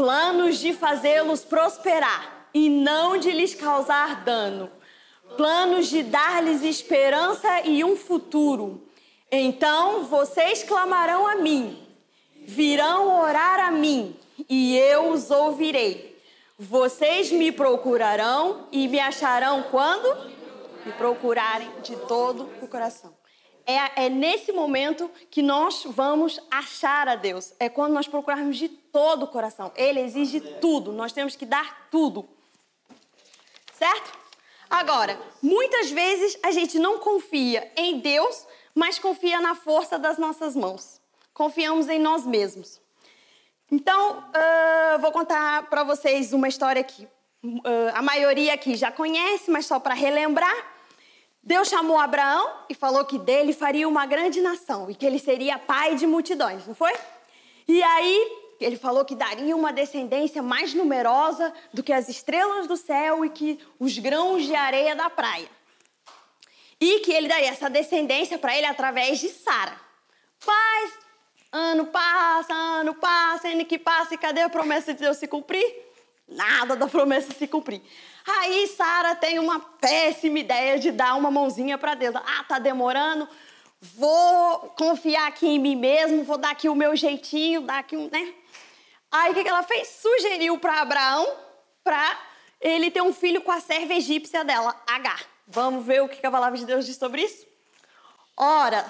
Planos 0.00 0.56
de 0.60 0.72
fazê-los 0.72 1.44
prosperar 1.44 2.48
e 2.54 2.70
não 2.70 3.18
de 3.18 3.30
lhes 3.30 3.54
causar 3.54 4.24
dano. 4.24 4.70
Planos 5.36 5.88
de 5.90 6.02
dar-lhes 6.02 6.62
esperança 6.62 7.60
e 7.66 7.84
um 7.84 7.94
futuro. 7.94 8.82
Então 9.30 10.04
vocês 10.04 10.62
clamarão 10.62 11.26
a 11.26 11.36
mim, 11.36 11.86
virão 12.46 13.20
orar 13.20 13.60
a 13.60 13.70
mim, 13.70 14.16
e 14.48 14.74
eu 14.74 15.10
os 15.10 15.30
ouvirei. 15.30 16.18
Vocês 16.58 17.30
me 17.30 17.52
procurarão 17.52 18.68
e 18.72 18.88
me 18.88 18.98
acharão 18.98 19.64
quando? 19.64 20.16
Me 20.86 20.92
procurarem 20.92 21.70
de 21.82 21.94
todo 21.94 22.48
o 22.62 22.66
coração. 22.66 23.19
É, 23.66 24.06
é, 24.06 24.08
nesse 24.08 24.52
momento 24.52 25.10
que 25.30 25.42
nós 25.42 25.84
vamos 25.84 26.40
achar 26.50 27.08
a 27.08 27.14
Deus. 27.14 27.52
É 27.58 27.68
quando 27.68 27.92
nós 27.92 28.08
procurarmos 28.08 28.56
de 28.56 28.68
todo 28.68 29.24
o 29.24 29.28
coração. 29.28 29.72
Ele 29.76 30.00
exige 30.00 30.40
tudo. 30.60 30.92
Nós 30.92 31.12
temos 31.12 31.36
que 31.36 31.46
dar 31.46 31.88
tudo. 31.90 32.28
Certo? 33.72 34.18
Agora, 34.68 35.20
muitas 35.42 35.90
vezes 35.90 36.38
a 36.42 36.52
gente 36.52 36.78
não 36.78 36.98
confia 36.98 37.70
em 37.76 37.98
Deus, 37.98 38.46
mas 38.74 38.98
confia 38.98 39.40
na 39.40 39.54
força 39.54 39.98
das 39.98 40.16
nossas 40.16 40.54
mãos. 40.54 41.00
Confiamos 41.34 41.88
em 41.88 41.98
nós 41.98 42.24
mesmos. 42.24 42.80
Então, 43.70 44.18
uh, 44.18 44.98
vou 45.00 45.12
contar 45.12 45.68
para 45.70 45.82
vocês 45.82 46.32
uma 46.32 46.48
história 46.48 46.82
que 46.82 47.04
uh, 47.04 47.60
a 47.94 48.02
maioria 48.02 48.54
aqui 48.54 48.74
já 48.74 48.90
conhece, 48.92 49.50
mas 49.50 49.66
só 49.66 49.80
para 49.80 49.94
relembrar. 49.94 50.54
Deus 51.42 51.68
chamou 51.68 51.98
Abraão 51.98 52.64
e 52.68 52.74
falou 52.74 53.04
que 53.04 53.18
dele 53.18 53.52
faria 53.52 53.88
uma 53.88 54.06
grande 54.06 54.40
nação 54.40 54.90
e 54.90 54.94
que 54.94 55.06
ele 55.06 55.18
seria 55.18 55.58
pai 55.58 55.96
de 55.96 56.06
multidões, 56.06 56.66
não 56.66 56.74
foi? 56.74 56.92
E 57.66 57.82
aí 57.82 58.38
ele 58.60 58.76
falou 58.76 59.04
que 59.04 59.14
daria 59.14 59.56
uma 59.56 59.72
descendência 59.72 60.42
mais 60.42 60.74
numerosa 60.74 61.52
do 61.72 61.82
que 61.82 61.92
as 61.92 62.08
estrelas 62.08 62.66
do 62.66 62.76
céu 62.76 63.24
e 63.24 63.30
que 63.30 63.58
os 63.78 63.96
grãos 63.98 64.44
de 64.44 64.54
areia 64.54 64.94
da 64.94 65.08
praia. 65.08 65.48
E 66.80 67.00
que 67.00 67.12
ele 67.12 67.28
daria 67.28 67.48
essa 67.48 67.70
descendência 67.70 68.38
para 68.38 68.56
ele 68.56 68.66
através 68.66 69.18
de 69.18 69.28
Sara. 69.28 69.80
Mas 70.46 70.92
Ano 71.52 71.86
passa, 71.86 72.54
ano 72.54 72.94
passa, 72.94 73.48
ano 73.48 73.64
que 73.64 73.76
passa, 73.76 74.14
e 74.14 74.18
cadê 74.18 74.42
a 74.42 74.48
promessa 74.48 74.94
de 74.94 75.00
Deus 75.00 75.16
se 75.16 75.26
cumprir? 75.26 75.89
Nada 76.30 76.76
da 76.76 76.86
promessa 76.86 77.32
se 77.32 77.46
cumprir. 77.46 77.82
Aí 78.26 78.66
Sara 78.68 79.14
tem 79.14 79.38
uma 79.38 79.58
péssima 79.60 80.38
ideia 80.38 80.78
de 80.78 80.90
dar 80.90 81.16
uma 81.16 81.30
mãozinha 81.30 81.76
para 81.76 81.94
Deus. 81.94 82.14
Ah, 82.16 82.44
tá 82.44 82.58
demorando. 82.58 83.28
Vou 83.80 84.58
confiar 84.76 85.26
aqui 85.26 85.48
em 85.48 85.58
mim 85.58 85.74
mesmo, 85.74 86.22
vou 86.22 86.36
dar 86.36 86.50
aqui 86.50 86.68
o 86.68 86.74
meu 86.74 86.94
jeitinho, 86.94 87.62
dar 87.62 87.78
aqui 87.78 87.96
um, 87.96 88.08
né? 88.10 88.34
Aí 89.10 89.32
o 89.32 89.34
que 89.34 89.48
ela 89.48 89.62
fez? 89.62 89.88
Sugeriu 89.88 90.58
para 90.58 90.82
Abraão 90.82 91.26
para 91.82 92.18
ele 92.60 92.90
ter 92.90 93.00
um 93.00 93.12
filho 93.12 93.40
com 93.40 93.50
a 93.50 93.58
serva 93.58 93.94
egípcia 93.94 94.44
dela, 94.44 94.80
Agar. 94.86 95.24
Vamos 95.46 95.84
ver 95.84 96.02
o 96.02 96.08
que 96.08 96.24
a 96.24 96.30
palavra 96.30 96.58
de 96.58 96.66
Deus 96.66 96.86
diz 96.86 96.96
sobre 96.96 97.22
isso? 97.22 97.46
Ora, 98.36 98.84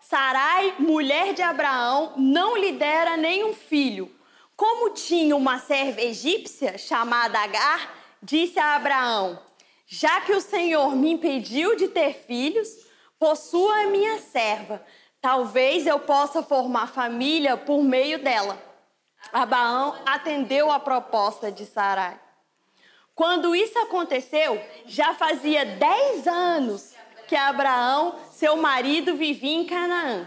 Sarai, 0.00 0.74
mulher 0.78 1.34
de 1.34 1.42
Abraão, 1.42 2.14
não 2.16 2.56
lhe 2.56 2.72
dera 2.72 3.16
nenhum 3.16 3.52
filho. 3.54 4.10
Como 4.58 4.90
tinha 4.90 5.36
uma 5.36 5.60
serva 5.60 6.00
egípcia 6.00 6.76
chamada 6.76 7.38
Agar, 7.38 7.94
disse 8.20 8.58
a 8.58 8.74
Abraão: 8.74 9.38
Já 9.86 10.20
que 10.22 10.32
o 10.32 10.40
Senhor 10.40 10.96
me 10.96 11.12
impediu 11.12 11.76
de 11.76 11.86
ter 11.86 12.12
filhos, 12.12 12.68
possua 13.20 13.82
a 13.82 13.86
minha 13.86 14.18
serva. 14.18 14.84
Talvez 15.20 15.86
eu 15.86 16.00
possa 16.00 16.42
formar 16.42 16.88
família 16.88 17.56
por 17.56 17.84
meio 17.84 18.18
dela. 18.18 18.60
Abraão 19.32 19.94
atendeu 20.04 20.72
a 20.72 20.80
proposta 20.80 21.52
de 21.52 21.64
Sarai. 21.64 22.18
Quando 23.14 23.54
isso 23.54 23.78
aconteceu, 23.78 24.60
já 24.86 25.14
fazia 25.14 25.64
dez 25.64 26.26
anos 26.26 26.96
que 27.28 27.36
Abraão, 27.36 28.18
seu 28.32 28.56
marido, 28.56 29.14
vivia 29.14 29.54
em 29.54 29.64
Canaã. 29.64 30.26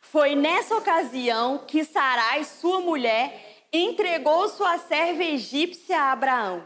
Foi 0.00 0.34
nessa 0.34 0.74
ocasião 0.76 1.58
que 1.68 1.84
Sarai, 1.84 2.42
sua 2.42 2.80
mulher, 2.80 3.49
entregou 3.72 4.48
sua 4.48 4.78
serva 4.78 5.22
egípcia 5.22 6.00
a 6.00 6.12
Abraão. 6.12 6.64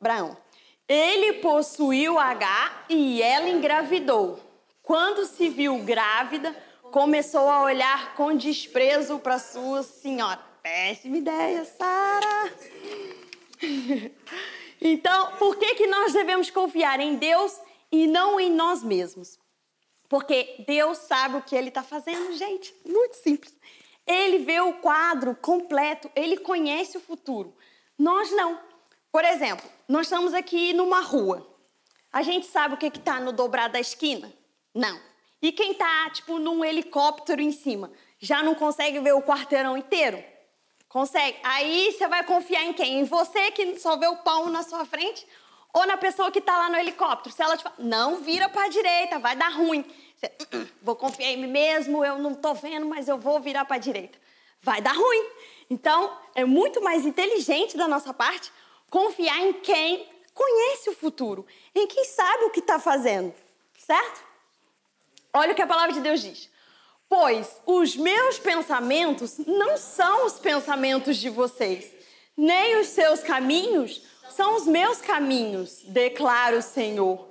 Abraão. 0.00 0.36
Ele 0.88 1.34
possuiu 1.34 2.18
H 2.18 2.84
e 2.88 3.20
ela 3.22 3.48
engravidou. 3.48 4.40
Quando 4.82 5.26
se 5.26 5.48
viu 5.48 5.78
grávida, 5.80 6.56
começou 6.90 7.50
a 7.50 7.62
olhar 7.62 8.14
com 8.14 8.34
desprezo 8.34 9.18
para 9.18 9.38
sua 9.38 9.82
senhora, 9.82 10.40
péssima 10.62 11.18
ideia, 11.18 11.64
Sara. 11.64 12.52
então, 14.80 15.32
por 15.36 15.56
que, 15.56 15.74
que 15.74 15.86
nós 15.86 16.12
devemos 16.12 16.48
confiar 16.48 17.00
em 17.00 17.16
Deus 17.16 17.60
e 17.92 18.06
não 18.06 18.40
em 18.40 18.50
nós 18.50 18.82
mesmos? 18.82 19.38
Porque 20.08 20.64
Deus 20.66 20.96
sabe 20.98 21.36
o 21.36 21.42
que 21.42 21.54
Ele 21.54 21.68
está 21.68 21.82
fazendo, 21.82 22.32
gente. 22.34 22.74
Muito 22.86 23.16
simples. 23.16 23.54
Ele 24.08 24.38
vê 24.38 24.60
o 24.60 24.72
quadro 24.74 25.34
completo, 25.34 26.10
Ele 26.16 26.38
conhece 26.38 26.96
o 26.96 27.00
futuro. 27.00 27.54
Nós 27.98 28.30
não. 28.32 28.58
Por 29.12 29.24
exemplo, 29.24 29.68
nós 29.86 30.06
estamos 30.06 30.32
aqui 30.32 30.72
numa 30.72 31.00
rua. 31.00 31.46
A 32.12 32.22
gente 32.22 32.46
sabe 32.46 32.74
o 32.74 32.78
que 32.78 32.86
está 32.86 33.20
no 33.20 33.32
dobrar 33.32 33.68
da 33.68 33.78
esquina? 33.78 34.32
Não. 34.74 34.98
E 35.42 35.52
quem 35.52 35.72
está, 35.72 36.10
tipo, 36.10 36.38
num 36.38 36.64
helicóptero 36.64 37.40
em 37.40 37.52
cima? 37.52 37.92
Já 38.18 38.42
não 38.42 38.54
consegue 38.54 38.98
ver 39.00 39.12
o 39.12 39.22
quarteirão 39.22 39.76
inteiro? 39.76 40.22
Consegue. 40.88 41.38
Aí 41.42 41.92
você 41.92 42.08
vai 42.08 42.24
confiar 42.24 42.64
em 42.64 42.72
quem? 42.72 43.00
Em 43.00 43.04
você 43.04 43.50
que 43.50 43.78
só 43.78 43.96
vê 43.96 44.06
o 44.06 44.16
palmo 44.16 44.50
na 44.50 44.62
sua 44.62 44.84
frente? 44.86 45.26
Ou 45.72 45.86
na 45.86 45.96
pessoa 45.96 46.30
que 46.30 46.38
está 46.38 46.56
lá 46.56 46.70
no 46.70 46.76
helicóptero? 46.76 47.34
Se 47.34 47.42
ela 47.42 47.56
te 47.56 47.62
fala, 47.62 47.76
não 47.78 48.16
vira 48.16 48.48
para 48.48 48.64
a 48.64 48.68
direita, 48.68 49.18
vai 49.18 49.36
dar 49.36 49.50
ruim. 49.50 49.84
Você, 50.18 50.26
uh 50.26 50.56
-uh, 50.56 50.68
vou 50.82 50.96
confiar 50.96 51.30
em 51.30 51.36
mim 51.36 51.46
mesmo, 51.46 52.04
eu 52.04 52.18
não 52.18 52.32
estou 52.32 52.54
vendo, 52.54 52.86
mas 52.86 53.06
eu 53.06 53.16
vou 53.16 53.38
virar 53.38 53.64
para 53.64 53.76
a 53.76 53.78
direita. 53.78 54.18
Vai 54.60 54.82
dar 54.82 54.92
ruim. 54.92 55.26
Então, 55.70 56.12
é 56.34 56.44
muito 56.44 56.82
mais 56.82 57.06
inteligente 57.06 57.76
da 57.76 57.86
nossa 57.86 58.12
parte 58.12 58.50
confiar 58.90 59.40
em 59.40 59.52
quem 59.52 60.08
conhece 60.34 60.90
o 60.90 60.94
futuro, 60.94 61.46
em 61.72 61.86
quem 61.86 62.04
sabe 62.04 62.44
o 62.44 62.50
que 62.50 62.58
está 62.58 62.80
fazendo, 62.80 63.32
certo? 63.78 64.24
Olha 65.32 65.52
o 65.52 65.54
que 65.54 65.62
a 65.62 65.66
palavra 65.66 65.92
de 65.92 66.00
Deus 66.00 66.20
diz. 66.20 66.50
Pois 67.08 67.60
os 67.64 67.96
meus 67.96 68.38
pensamentos 68.38 69.38
não 69.46 69.76
são 69.76 70.26
os 70.26 70.34
pensamentos 70.34 71.16
de 71.16 71.30
vocês, 71.30 71.92
nem 72.36 72.80
os 72.80 72.88
seus 72.88 73.20
caminhos 73.20 74.02
são 74.30 74.56
os 74.56 74.66
meus 74.66 75.00
caminhos, 75.00 75.82
declara 75.84 76.56
o 76.56 76.62
Senhor. 76.62 77.27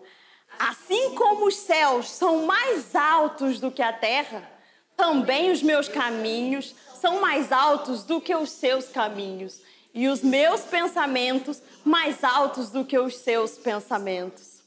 Assim 0.59 1.13
como 1.15 1.45
os 1.45 1.55
céus 1.55 2.09
são 2.09 2.45
mais 2.45 2.95
altos 2.95 3.59
do 3.59 3.71
que 3.71 3.81
a 3.81 3.93
terra, 3.93 4.49
também 4.95 5.51
os 5.51 5.61
meus 5.61 5.87
caminhos 5.87 6.73
são 6.95 7.21
mais 7.21 7.51
altos 7.51 8.03
do 8.03 8.19
que 8.19 8.35
os 8.35 8.49
seus 8.49 8.89
caminhos, 8.89 9.61
e 9.93 10.07
os 10.07 10.21
meus 10.21 10.61
pensamentos 10.61 11.61
mais 11.83 12.23
altos 12.23 12.69
do 12.69 12.83
que 12.83 12.97
os 12.97 13.17
seus 13.17 13.57
pensamentos. 13.57 14.57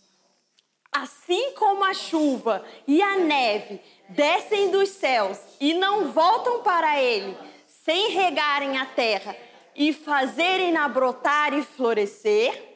Assim 0.92 1.52
como 1.52 1.84
a 1.84 1.94
chuva 1.94 2.64
e 2.86 3.00
a 3.00 3.16
neve 3.16 3.80
descem 4.08 4.70
dos 4.70 4.88
céus 4.88 5.38
e 5.60 5.72
não 5.74 6.10
voltam 6.10 6.62
para 6.62 7.00
ele, 7.00 7.36
sem 7.84 8.10
regarem 8.10 8.76
a 8.76 8.86
terra 8.86 9.36
e 9.76 9.92
fazerem-na 9.92 10.88
brotar 10.88 11.54
e 11.54 11.62
florescer, 11.62 12.69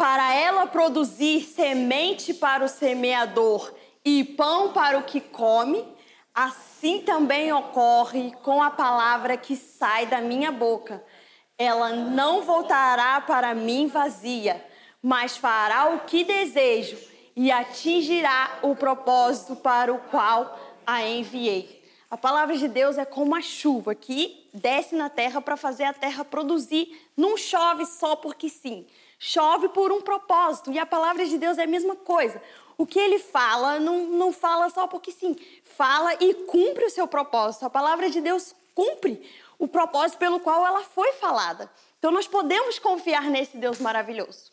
para 0.00 0.34
ela 0.34 0.66
produzir 0.66 1.42
semente 1.42 2.32
para 2.32 2.64
o 2.64 2.68
semeador 2.68 3.70
e 4.02 4.24
pão 4.24 4.72
para 4.72 4.96
o 4.96 5.02
que 5.02 5.20
come, 5.20 5.86
assim 6.34 7.02
também 7.02 7.52
ocorre 7.52 8.32
com 8.42 8.62
a 8.62 8.70
palavra 8.70 9.36
que 9.36 9.54
sai 9.54 10.06
da 10.06 10.22
minha 10.22 10.50
boca. 10.50 11.04
Ela 11.58 11.90
não 11.90 12.40
voltará 12.40 13.20
para 13.20 13.54
mim 13.54 13.88
vazia, 13.88 14.64
mas 15.02 15.36
fará 15.36 15.90
o 15.90 15.98
que 16.06 16.24
desejo 16.24 16.96
e 17.36 17.52
atingirá 17.52 18.58
o 18.62 18.74
propósito 18.74 19.54
para 19.54 19.92
o 19.92 19.98
qual 19.98 20.58
a 20.86 21.02
enviei. 21.04 21.84
A 22.10 22.16
palavra 22.16 22.56
de 22.56 22.68
Deus 22.68 22.96
é 22.96 23.04
como 23.04 23.34
a 23.34 23.42
chuva 23.42 23.94
que 23.94 24.48
desce 24.54 24.94
na 24.94 25.10
terra 25.10 25.42
para 25.42 25.58
fazer 25.58 25.84
a 25.84 25.92
terra 25.92 26.24
produzir. 26.24 26.98
Não 27.14 27.36
chove 27.36 27.84
só 27.84 28.16
porque 28.16 28.48
sim. 28.48 28.86
Chove 29.22 29.68
por 29.68 29.92
um 29.92 30.00
propósito. 30.00 30.72
E 30.72 30.78
a 30.78 30.86
palavra 30.86 31.26
de 31.26 31.36
Deus 31.36 31.58
é 31.58 31.64
a 31.64 31.66
mesma 31.66 31.94
coisa. 31.94 32.42
O 32.78 32.86
que 32.86 32.98
ele 32.98 33.18
fala, 33.18 33.78
não, 33.78 34.06
não 34.06 34.32
fala 34.32 34.70
só 34.70 34.86
porque 34.86 35.12
sim. 35.12 35.36
Fala 35.62 36.14
e 36.14 36.32
cumpre 36.32 36.86
o 36.86 36.90
seu 36.90 37.06
propósito. 37.06 37.66
A 37.66 37.70
palavra 37.70 38.08
de 38.08 38.18
Deus 38.18 38.54
cumpre 38.74 39.22
o 39.58 39.68
propósito 39.68 40.18
pelo 40.18 40.40
qual 40.40 40.66
ela 40.66 40.80
foi 40.80 41.12
falada. 41.12 41.70
Então 41.98 42.10
nós 42.10 42.26
podemos 42.26 42.78
confiar 42.78 43.24
nesse 43.24 43.58
Deus 43.58 43.78
maravilhoso. 43.78 44.50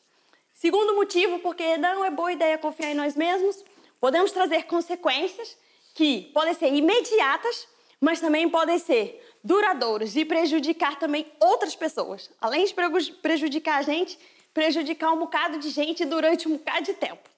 Segundo 0.54 0.96
motivo, 0.96 1.40
porque 1.40 1.78
não 1.78 2.04
é 2.04 2.12
boa 2.12 2.34
ideia 2.34 2.58
confiar 2.58 2.92
em 2.92 2.96
nós 2.96 3.16
mesmos, 3.16 3.64
podemos 4.02 4.34
trazer 4.34 4.64
consequências 4.64 5.56
que 5.94 6.24
podem 6.34 6.54
ser 6.54 6.74
imediatas, 6.74 7.70
mas 8.02 8.20
também 8.20 8.50
podem 8.50 8.78
ser 8.78 9.26
duradouras 9.42 10.18
e 10.18 10.26
prejudicar 10.26 11.00
também 11.00 11.26
outras 11.40 11.74
pessoas. 11.74 12.30
Além 12.42 12.66
de 12.66 12.74
prejudicar 13.22 13.78
a 13.78 13.82
gente, 13.82 14.20
prejudicar 14.58 15.13
um 15.13 15.20
bocado 15.20 15.60
de 15.60 15.70
gente 15.70 16.04
durante 16.04 16.48
um 16.48 16.58
bocado 16.58 16.82
de 16.82 16.93
tempo. 16.96 17.30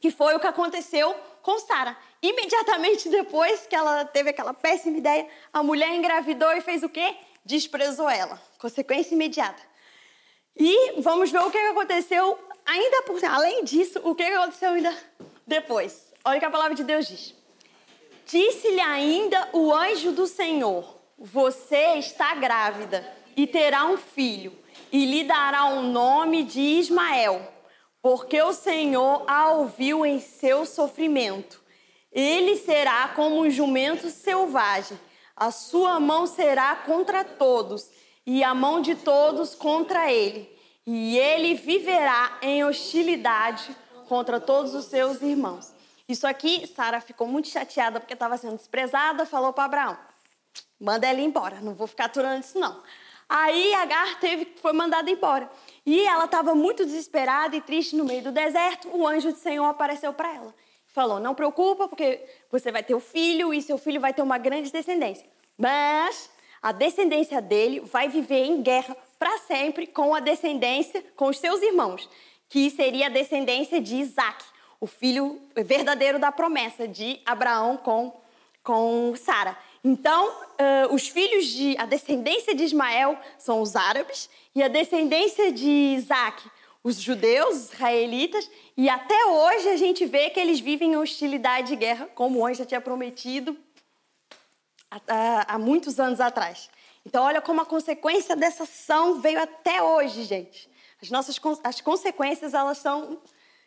Que 0.00 0.10
foi 0.10 0.34
o 0.34 0.40
que 0.40 0.46
aconteceu 0.46 1.14
com 1.42 1.58
Sara. 1.58 1.94
Imediatamente 2.22 3.10
depois 3.10 3.66
que 3.66 3.76
ela 3.76 4.06
teve 4.06 4.30
aquela 4.30 4.54
péssima 4.54 4.96
ideia, 4.96 5.28
a 5.52 5.62
mulher 5.62 5.94
engravidou 5.94 6.50
e 6.52 6.62
fez 6.62 6.82
o 6.82 6.88
quê? 6.88 7.16
Desprezou 7.44 8.08
ela. 8.08 8.40
Consequência 8.58 9.14
imediata. 9.14 9.62
E 10.56 11.02
vamos 11.02 11.30
ver 11.30 11.40
o 11.40 11.50
que 11.50 11.58
aconteceu 11.58 12.38
ainda 12.64 13.02
por 13.02 13.22
além 13.22 13.62
disso, 13.64 14.00
o 14.02 14.14
que 14.14 14.22
aconteceu 14.22 14.70
ainda 14.70 14.96
depois. 15.46 16.14
Olha 16.24 16.38
o 16.38 16.40
que 16.40 16.46
a 16.46 16.50
palavra 16.50 16.74
de 16.74 16.82
Deus 16.82 17.06
diz. 17.06 17.34
Disse-lhe 18.26 18.80
ainda 18.80 19.50
o 19.52 19.70
anjo 19.70 20.12
do 20.12 20.26
Senhor: 20.26 20.98
Você 21.18 21.98
está 21.98 22.34
grávida 22.36 23.06
e 23.36 23.46
terá 23.46 23.84
um 23.84 23.98
filho, 23.98 24.61
e 24.92 25.06
lhe 25.06 25.24
dará 25.24 25.64
o 25.64 25.82
nome 25.82 26.44
de 26.44 26.60
Ismael, 26.60 27.50
porque 28.02 28.40
o 28.42 28.52
Senhor 28.52 29.24
a 29.26 29.52
ouviu 29.52 30.04
em 30.04 30.20
seu 30.20 30.66
sofrimento. 30.66 31.62
Ele 32.12 32.56
será 32.56 33.08
como 33.08 33.40
um 33.40 33.48
jumento 33.48 34.10
selvagem, 34.10 35.00
a 35.34 35.50
sua 35.50 35.98
mão 35.98 36.26
será 36.26 36.76
contra 36.76 37.24
todos, 37.24 37.90
e 38.26 38.44
a 38.44 38.54
mão 38.54 38.82
de 38.82 38.94
todos 38.94 39.54
contra 39.54 40.12
ele, 40.12 40.48
e 40.86 41.18
ele 41.18 41.54
viverá 41.54 42.38
em 42.42 42.62
hostilidade 42.62 43.74
contra 44.06 44.38
todos 44.38 44.74
os 44.74 44.84
seus 44.84 45.22
irmãos. 45.22 45.72
Isso 46.06 46.26
aqui, 46.26 46.66
Sara 46.66 47.00
ficou 47.00 47.26
muito 47.26 47.48
chateada 47.48 47.98
porque 47.98 48.12
estava 48.12 48.36
sendo 48.36 48.56
desprezada, 48.56 49.24
falou 49.24 49.52
para 49.54 49.64
Abraão: 49.64 49.98
manda 50.78 51.06
ela 51.06 51.20
embora, 51.20 51.60
não 51.62 51.74
vou 51.74 51.86
ficar 51.86 52.04
aturando 52.04 52.44
isso 52.44 52.58
não. 52.58 52.82
Aí 53.34 53.72
Agar 53.74 54.20
teve, 54.20 54.46
foi 54.60 54.72
mandada 54.72 55.10
embora. 55.10 55.50
E 55.86 56.06
ela 56.06 56.26
estava 56.26 56.54
muito 56.54 56.84
desesperada 56.84 57.56
e 57.56 57.62
triste 57.62 57.96
no 57.96 58.04
meio 58.04 58.22
do 58.22 58.30
deserto. 58.30 58.88
O 58.92 59.06
anjo 59.06 59.32
do 59.32 59.38
Senhor 59.38 59.64
apareceu 59.64 60.12
para 60.12 60.34
ela. 60.34 60.54
Falou: 60.86 61.18
Não 61.18 61.34
preocupa, 61.34 61.88
porque 61.88 62.22
você 62.50 62.70
vai 62.70 62.82
ter 62.82 62.94
um 62.94 63.00
filho 63.00 63.54
e 63.54 63.62
seu 63.62 63.78
filho 63.78 64.00
vai 64.00 64.12
ter 64.12 64.20
uma 64.20 64.36
grande 64.36 64.70
descendência. 64.70 65.26
Mas 65.56 66.30
a 66.60 66.72
descendência 66.72 67.40
dele 67.40 67.80
vai 67.80 68.06
viver 68.06 68.44
em 68.44 68.60
guerra 68.60 68.94
para 69.18 69.38
sempre 69.38 69.86
com 69.86 70.14
a 70.14 70.20
descendência, 70.20 71.02
com 71.16 71.28
os 71.28 71.38
seus 71.38 71.62
irmãos, 71.62 72.08
que 72.50 72.68
seria 72.70 73.06
a 73.06 73.10
descendência 73.10 73.80
de 73.80 73.96
Isaac 73.96 74.44
o 74.82 74.86
filho 74.88 75.40
verdadeiro 75.54 76.18
da 76.18 76.32
promessa 76.32 76.88
de 76.88 77.20
Abraão 77.24 77.76
com, 77.76 78.20
com 78.64 79.14
Sara. 79.14 79.56
Então, 79.84 80.28
uh, 80.28 80.94
os 80.94 81.08
filhos 81.08 81.46
de. 81.46 81.76
A 81.76 81.86
descendência 81.86 82.54
de 82.54 82.62
Ismael 82.62 83.18
são 83.38 83.60
os 83.60 83.74
árabes, 83.74 84.30
e 84.54 84.62
a 84.62 84.68
descendência 84.68 85.50
de 85.50 85.68
Isaac, 85.68 86.48
os 86.84 87.00
judeus, 87.00 87.56
os 87.56 87.72
israelitas, 87.72 88.48
e 88.76 88.88
até 88.88 89.24
hoje 89.26 89.68
a 89.68 89.76
gente 89.76 90.06
vê 90.06 90.30
que 90.30 90.38
eles 90.38 90.60
vivem 90.60 90.92
em 90.92 90.96
hostilidade 90.96 91.72
e 91.72 91.76
guerra, 91.76 92.08
como 92.14 92.38
o 92.38 92.46
anjo 92.46 92.58
já 92.58 92.66
tinha 92.66 92.80
prometido 92.80 93.56
há, 94.90 95.54
há 95.54 95.58
muitos 95.58 95.98
anos 95.98 96.20
atrás. 96.20 96.70
Então, 97.04 97.24
olha 97.24 97.40
como 97.40 97.60
a 97.60 97.66
consequência 97.66 98.36
dessa 98.36 98.62
ação 98.62 99.20
veio 99.20 99.42
até 99.42 99.82
hoje, 99.82 100.22
gente. 100.22 100.70
As 101.02 101.10
nossas 101.10 101.40
as 101.64 101.80
consequências, 101.80 102.54
elas 102.54 102.78
são 102.78 103.20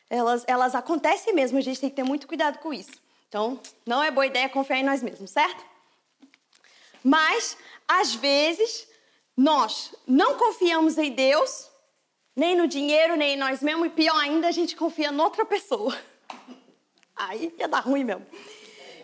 elas, 0.09 0.43
elas 0.47 0.75
acontecem 0.75 1.33
mesmo, 1.33 1.57
a 1.57 1.61
gente 1.61 1.81
tem 1.81 1.89
que 1.89 1.95
ter 1.95 2.03
muito 2.03 2.27
cuidado 2.27 2.59
com 2.59 2.73
isso. 2.73 3.03
Então, 3.27 3.59
não 3.85 4.01
é 4.01 4.11
boa 4.11 4.25
ideia 4.25 4.47
confiar 4.47 4.77
em 4.77 4.83
nós 4.83 5.03
mesmos, 5.03 5.31
certo? 5.31 5.74
Mas, 7.05 7.55
às 7.87 8.15
vezes, 8.15 8.87
nós 9.37 9.93
não 10.07 10.39
confiamos 10.39 10.97
em 10.97 11.11
Deus, 11.11 11.69
nem 12.35 12.55
no 12.55 12.67
dinheiro, 12.67 13.15
nem 13.15 13.35
em 13.35 13.37
nós 13.37 13.61
mesmos, 13.61 13.85
e 13.85 13.89
pior 13.91 14.17
ainda, 14.19 14.47
a 14.47 14.51
gente 14.51 14.75
confia 14.75 15.09
em 15.09 15.19
outra 15.19 15.45
pessoa. 15.45 15.95
Aí 17.15 17.53
ia 17.59 17.67
dar 17.67 17.81
ruim 17.81 18.03
mesmo. 18.03 18.25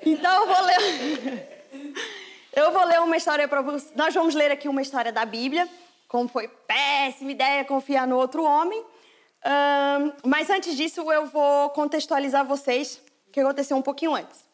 Então, 0.03 0.41
eu 0.41 0.47
vou 0.47 0.65
ler. 0.65 1.61
Eu 2.53 2.69
vou 2.69 2.83
ler 2.83 2.99
uma 2.99 3.15
história 3.15 3.47
para 3.47 3.61
vocês. 3.61 3.95
Nós 3.95 4.13
vamos 4.13 4.35
ler 4.35 4.51
aqui 4.51 4.67
uma 4.67 4.81
história 4.81 5.09
da 5.09 5.23
Bíblia, 5.23 5.69
como 6.09 6.27
foi 6.27 6.49
péssima 6.49 7.31
ideia 7.31 7.63
confiar 7.63 8.05
no 8.05 8.17
outro 8.17 8.43
homem. 8.43 8.77
Um, 9.45 10.29
mas 10.29 10.49
antes 10.49 10.75
disso, 10.75 11.09
eu 11.09 11.27
vou 11.27 11.69
contextualizar 11.69 12.43
vocês 12.45 13.01
o 13.25 13.31
que 13.31 13.39
aconteceu 13.39 13.77
um 13.77 13.81
pouquinho 13.81 14.13
antes. 14.13 14.45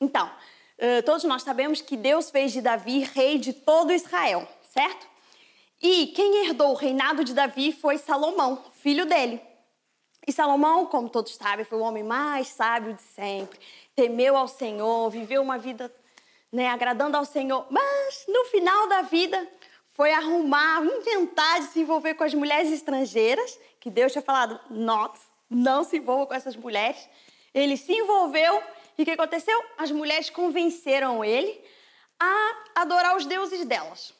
Então, 0.00 0.30
uh, 0.78 1.02
todos 1.04 1.24
nós 1.24 1.42
sabemos 1.42 1.80
que 1.80 1.96
Deus 1.96 2.30
fez 2.30 2.52
de 2.52 2.60
Davi 2.60 3.00
rei 3.00 3.38
de 3.38 3.52
todo 3.52 3.92
Israel, 3.92 4.46
certo? 4.62 5.06
E 5.82 6.08
quem 6.08 6.46
herdou 6.46 6.70
o 6.70 6.74
reinado 6.74 7.22
de 7.22 7.34
Davi 7.34 7.72
foi 7.72 7.98
Salomão, 7.98 8.64
filho 8.72 9.04
dele. 9.06 9.40
E 10.26 10.32
Salomão, 10.32 10.86
como 10.86 11.08
todos 11.08 11.36
sabem, 11.36 11.64
foi 11.64 11.78
o 11.78 11.82
homem 11.82 12.02
mais 12.02 12.48
sábio 12.48 12.94
de 12.94 13.02
sempre. 13.02 13.58
Temeu 13.94 14.36
ao 14.36 14.48
Senhor, 14.48 15.08
viveu 15.10 15.40
uma 15.40 15.58
vida 15.58 15.92
né, 16.50 16.68
agradando 16.68 17.16
ao 17.16 17.24
Senhor. 17.24 17.66
Mas 17.70 18.24
no 18.26 18.44
final 18.46 18.88
da 18.88 19.02
vida 19.02 19.46
foi 19.90 20.12
arrumar, 20.12 20.82
inventar 20.84 21.60
de 21.60 21.66
se 21.66 21.80
envolver 21.80 22.14
com 22.14 22.24
as 22.24 22.34
mulheres 22.34 22.72
estrangeiras, 22.72 23.58
que 23.78 23.88
Deus 23.88 24.12
tinha 24.12 24.22
falado, 24.22 24.58
not, 24.68 25.18
não 25.48 25.84
se 25.84 25.98
envolva 25.98 26.26
com 26.26 26.34
essas 26.34 26.56
mulheres. 26.56 27.08
Ele 27.54 27.76
se 27.76 27.92
envolveu 27.92 28.60
e 28.98 29.02
o 29.02 29.04
que 29.04 29.10
aconteceu? 29.10 29.62
As 29.76 29.90
mulheres 29.90 30.30
convenceram 30.30 31.24
ele 31.24 31.62
a 32.18 32.62
adorar 32.76 33.16
os 33.16 33.26
deuses 33.26 33.64
delas. 33.64 34.14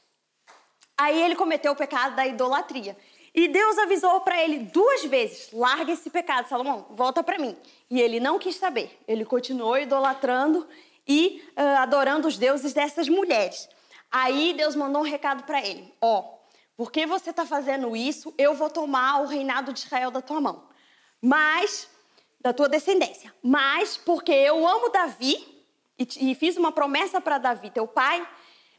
Aí 0.98 1.22
ele 1.22 1.36
cometeu 1.36 1.72
o 1.72 1.76
pecado 1.76 2.16
da 2.16 2.26
idolatria. 2.26 2.96
E 3.34 3.48
Deus 3.48 3.76
avisou 3.76 4.20
para 4.22 4.42
ele 4.42 4.60
duas 4.60 5.04
vezes: 5.04 5.50
larga 5.52 5.92
esse 5.92 6.08
pecado, 6.08 6.48
Salomão, 6.48 6.86
volta 6.90 7.22
para 7.22 7.38
mim. 7.38 7.54
E 7.90 8.00
ele 8.00 8.18
não 8.18 8.38
quis 8.38 8.56
saber. 8.56 8.98
Ele 9.06 9.24
continuou 9.24 9.78
idolatrando 9.78 10.66
e 11.06 11.44
uh, 11.56 11.78
adorando 11.78 12.26
os 12.26 12.38
deuses 12.38 12.72
dessas 12.72 13.08
mulheres. 13.08 13.68
Aí 14.10 14.54
Deus 14.54 14.74
mandou 14.74 15.02
um 15.02 15.04
recado 15.04 15.42
para 15.44 15.64
ele: 15.64 15.92
ó, 16.00 16.20
oh, 16.20 16.36
porque 16.76 17.06
você 17.06 17.30
está 17.30 17.44
fazendo 17.44 17.94
isso, 17.94 18.34
eu 18.38 18.54
vou 18.54 18.70
tomar 18.70 19.20
o 19.22 19.26
reinado 19.26 19.72
de 19.72 19.80
Israel 19.80 20.10
da 20.10 20.22
tua 20.22 20.40
mão. 20.40 20.68
Mas, 21.20 21.88
da 22.40 22.52
tua 22.52 22.68
descendência. 22.68 23.32
Mas, 23.42 23.96
porque 23.96 24.32
eu 24.32 24.66
amo 24.66 24.90
Davi 24.90 25.64
e, 25.98 26.30
e 26.30 26.34
fiz 26.34 26.56
uma 26.56 26.72
promessa 26.72 27.20
para 27.20 27.38
Davi, 27.38 27.70
teu 27.70 27.86
pai, 27.86 28.26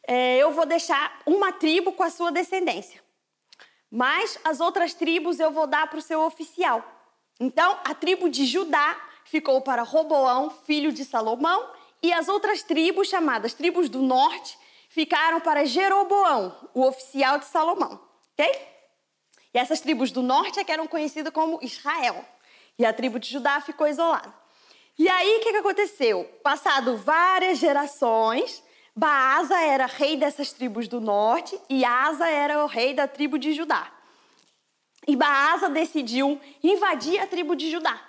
é, 0.07 0.37
eu 0.37 0.51
vou 0.51 0.65
deixar 0.65 1.21
uma 1.25 1.51
tribo 1.51 1.91
com 1.91 2.03
a 2.03 2.09
sua 2.09 2.31
descendência. 2.31 3.01
Mas 3.91 4.39
as 4.43 4.59
outras 4.59 4.93
tribos 4.93 5.39
eu 5.39 5.51
vou 5.51 5.67
dar 5.67 5.89
para 5.89 5.99
o 5.99 6.01
seu 6.01 6.21
oficial. 6.21 6.83
Então, 7.39 7.77
a 7.83 7.93
tribo 7.93 8.29
de 8.29 8.45
Judá 8.45 8.97
ficou 9.25 9.61
para 9.61 9.83
Roboão, 9.83 10.49
filho 10.49 10.91
de 10.91 11.03
Salomão, 11.03 11.69
e 12.01 12.13
as 12.13 12.27
outras 12.27 12.63
tribos, 12.63 13.09
chamadas 13.09 13.53
tribos 13.53 13.89
do 13.89 14.01
norte, 14.01 14.57
ficaram 14.89 15.39
para 15.39 15.65
Jeroboão, 15.65 16.55
o 16.73 16.85
oficial 16.85 17.37
de 17.39 17.45
Salomão. 17.45 17.99
Ok? 18.33 18.49
E 19.53 19.57
essas 19.57 19.81
tribos 19.81 20.11
do 20.11 20.21
norte 20.21 20.59
é 20.59 20.63
que 20.63 20.71
eram 20.71 20.87
conhecidas 20.87 21.33
como 21.33 21.59
Israel. 21.61 22.23
E 22.77 22.85
a 22.85 22.93
tribo 22.93 23.19
de 23.19 23.29
Judá 23.29 23.59
ficou 23.61 23.87
isolada. 23.87 24.33
E 24.97 25.07
aí, 25.09 25.37
o 25.37 25.39
que, 25.41 25.51
que 25.51 25.57
aconteceu? 25.57 26.23
Passado 26.43 26.97
várias 26.97 27.59
gerações, 27.59 28.63
Baasa 28.95 29.61
era 29.61 29.85
rei 29.85 30.17
dessas 30.17 30.51
tribos 30.51 30.87
do 30.87 30.99
norte 30.99 31.59
e 31.69 31.85
Asa 31.85 32.27
era 32.27 32.63
o 32.63 32.67
rei 32.67 32.95
da 32.95 33.07
tribo 33.07 33.37
de 33.37 33.53
Judá. 33.53 33.91
E 35.07 35.15
Baasa 35.15 35.69
decidiu 35.69 36.41
invadir 36.63 37.19
a 37.19 37.27
tribo 37.27 37.55
de 37.55 37.69
Judá, 37.69 38.01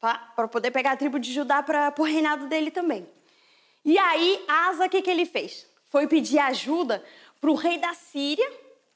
para 0.00 0.46
poder 0.46 0.70
pegar 0.70 0.92
a 0.92 0.96
tribo 0.96 1.18
de 1.18 1.32
Judá 1.32 1.64
para 1.64 1.92
o 1.98 2.04
reinado 2.04 2.46
dele 2.46 2.70
também. 2.70 3.08
E 3.84 3.98
aí, 3.98 4.44
Asa, 4.46 4.86
o 4.86 4.88
que, 4.88 5.02
que 5.02 5.10
ele 5.10 5.26
fez? 5.26 5.66
Foi 5.90 6.06
pedir 6.06 6.38
ajuda 6.38 7.04
para 7.40 7.50
o 7.50 7.54
rei 7.54 7.78
da 7.78 7.92
Síria. 7.94 8.48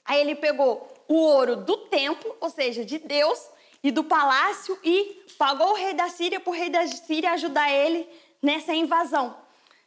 Aí 0.05 0.21
ele 0.21 0.37
pegou 0.37 0.89
o 1.09 1.15
ouro 1.15 1.57
do 1.57 1.77
templo, 1.89 2.37
ou 2.41 2.49
seja, 2.49 2.85
de 2.85 2.99
Deus, 2.99 3.51
e 3.83 3.91
do 3.91 4.05
palácio, 4.05 4.79
e 4.85 5.25
pagou 5.39 5.71
o 5.71 5.75
rei 5.75 5.95
da 5.95 6.09
Síria 6.09 6.39
para 6.39 6.51
o 6.51 6.55
rei 6.55 6.69
da 6.69 6.87
Síria 6.87 7.33
ajudar 7.33 7.71
ele 7.71 8.09
nessa 8.43 8.75
invasão 8.75 9.37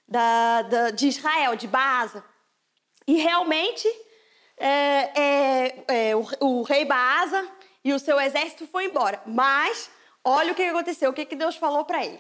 da, 0.08 0.62
da, 0.64 0.90
de 0.92 1.08
Israel, 1.08 1.56
de 1.56 1.68
Baasa. 1.68 2.24
E 3.08 3.16
realmente 3.16 3.88
é, 4.58 4.68
é, 4.68 5.86
é, 5.88 6.16
o, 6.16 6.26
o, 6.40 6.62
rei 6.64 6.86
Baasa 6.86 7.48
e 7.84 7.94
o 7.94 8.00
seu 8.00 8.20
exército 8.20 8.68
foi 8.68 8.86
embora. 8.86 9.22
Mas 9.26 9.90
olha 10.24 10.52
o 10.52 10.56
que 10.56 10.64
aconteceu, 10.64 11.10
o 11.10 11.14
que, 11.14 11.26
que 11.26 11.36
Deus 11.36 11.56
falou 11.56 11.86
para 11.86 12.06
ele. 12.06 12.20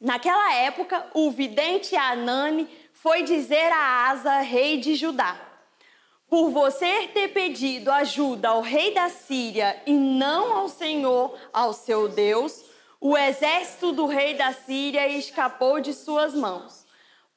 Naquela 0.00 0.52
época, 0.54 1.06
o 1.14 1.30
vidente 1.30 1.96
Anani 1.96 2.68
foi 2.92 3.22
dizer 3.22 3.72
a 3.72 4.10
Asa, 4.10 4.40
rei 4.40 4.78
de 4.78 4.94
Judá: 4.94 5.40
Por 6.28 6.50
você 6.50 7.06
ter 7.08 7.28
pedido 7.28 7.90
ajuda 7.90 8.48
ao 8.48 8.60
rei 8.60 8.92
da 8.92 9.08
Síria 9.08 9.80
e 9.86 9.92
não 9.92 10.56
ao 10.56 10.68
Senhor, 10.68 11.38
ao 11.52 11.72
seu 11.72 12.08
Deus, 12.08 12.64
o 13.00 13.16
exército 13.16 13.92
do 13.92 14.06
rei 14.06 14.34
da 14.34 14.52
Síria 14.52 15.06
escapou 15.06 15.80
de 15.80 15.92
suas 15.92 16.34
mãos. 16.34 16.84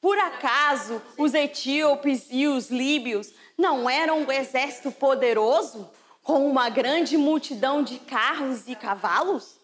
Por 0.00 0.18
acaso 0.18 1.00
os 1.16 1.34
etíopes 1.34 2.26
e 2.30 2.48
os 2.48 2.68
líbios 2.70 3.32
não 3.56 3.88
eram 3.88 4.22
um 4.22 4.32
exército 4.32 4.90
poderoso, 4.90 5.88
com 6.22 6.46
uma 6.48 6.68
grande 6.68 7.16
multidão 7.16 7.82
de 7.82 7.98
carros 7.98 8.68
e 8.68 8.74
cavalos? 8.74 9.56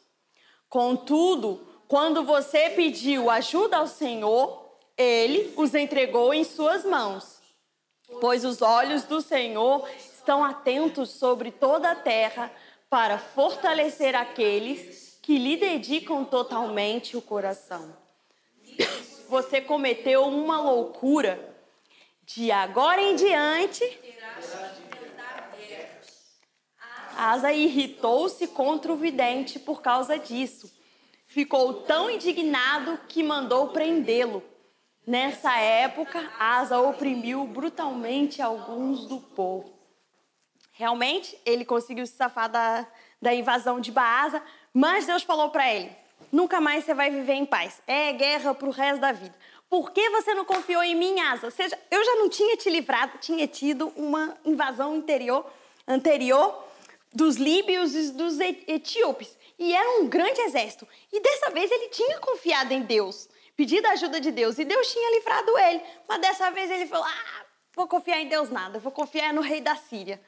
Contudo, 0.69 1.67
quando 1.89 2.25
você 2.25 2.71
pediu 2.71 3.29
ajuda 3.31 3.79
ao 3.79 3.87
Senhor, 3.87 4.65
ele 4.97 5.53
os 5.57 5.75
entregou 5.75 6.33
em 6.33 6.45
suas 6.45 6.85
mãos. 6.85 7.36
Pois 8.21 8.45
os 8.45 8.63
olhos 8.63 9.05
do 9.05 9.21
Senhor 9.21 9.89
estão 9.99 10.45
atentos 10.45 11.11
sobre 11.11 11.51
toda 11.51 11.91
a 11.91 11.95
terra 11.95 12.51
para 12.89 13.19
fortalecer 13.19 14.15
aqueles 14.15 15.19
que 15.23 15.39
lhe 15.39 15.57
dedicam 15.57 16.25
totalmente 16.25 17.17
o 17.17 17.23
coração. 17.23 17.97
Você 19.29 19.61
cometeu 19.61 20.25
uma 20.27 20.61
loucura. 20.61 21.55
De 22.23 22.51
agora 22.51 23.01
em 23.01 23.15
diante, 23.15 23.85
Asa 27.17 27.53
irritou-se 27.53 28.47
contra 28.49 28.93
o 28.93 28.97
vidente 28.97 29.59
por 29.59 29.81
causa 29.81 30.19
disso. 30.19 30.71
Ficou 31.27 31.83
tão 31.83 32.11
indignado 32.11 32.99
que 33.09 33.23
mandou 33.23 33.69
prendê-lo. 33.69 34.43
Nessa 35.07 35.57
época, 35.57 36.33
Asa 36.37 36.81
oprimiu 36.81 37.47
brutalmente 37.47 38.42
alguns 38.42 39.07
do 39.07 39.21
povo. 39.21 39.73
Realmente, 40.73 41.38
ele 41.47 41.64
conseguiu 41.64 42.05
se 42.07 42.14
safar 42.14 42.51
da, 42.51 42.85
da 43.23 43.33
invasão 43.33 43.79
de 43.79 43.92
Baasa, 43.92 44.42
mas 44.75 45.07
Deus 45.07 45.23
falou 45.23 45.51
para 45.51 45.73
ele: 45.73 45.90
nunca 46.33 46.61
mais 46.61 46.85
você 46.85 46.92
vai 46.92 47.09
viver 47.09 47.35
em 47.35 47.47
paz. 47.47 47.81
É 47.87 48.12
guerra 48.12 48.53
para 48.53 48.69
o 48.69 48.73
resto 48.73 49.01
da 49.01 49.12
vida. 49.12 49.35
Por 49.71 49.92
que 49.92 50.11
você 50.11 50.35
não 50.35 50.45
confiou 50.45 50.83
em 50.83 50.97
mim, 50.97 51.21
Asa? 51.21 51.47
Ou 51.47 51.51
seja, 51.53 51.79
eu 51.88 52.05
já 52.05 52.16
não 52.16 52.29
tinha 52.29 52.57
te 52.57 52.69
livrado, 52.69 53.19
tinha 53.19 53.47
tido 53.47 53.92
uma 53.97 54.37
invasão 54.45 54.97
interior, 54.97 55.47
anterior 55.87 56.64
dos 57.12 57.37
líbios 57.37 57.95
e 57.95 58.12
dos 58.12 58.38
etíopes. 58.40 59.37
E 59.59 59.73
era 59.75 60.01
um 60.01 60.09
grande 60.09 60.40
exército. 60.40 60.87
E 61.12 61.21
dessa 61.21 61.51
vez 61.51 61.71
ele 61.71 61.88
tinha 61.88 62.19
confiado 62.19 62.73
em 62.73 62.83
Deus, 62.83 63.29
pedido 63.57 63.87
a 63.87 63.92
ajuda 63.92 64.21
de 64.21 64.31
Deus. 64.31 64.59
E 64.59 64.64
Deus 64.64 64.92
tinha 64.92 65.11
livrado 65.16 65.59
ele. 65.59 65.83
Mas 66.07 66.21
dessa 66.21 66.51
vez 66.51 66.71
ele 66.71 66.87
falou: 66.87 67.07
ah, 67.07 67.45
vou 67.75 67.88
confiar 67.88 68.21
em 68.21 68.29
Deus 68.29 68.51
nada, 68.51 68.79
vou 68.79 68.92
confiar 68.92 69.33
no 69.33 69.40
rei 69.40 69.61
da 69.61 69.75
Síria. 69.75 70.21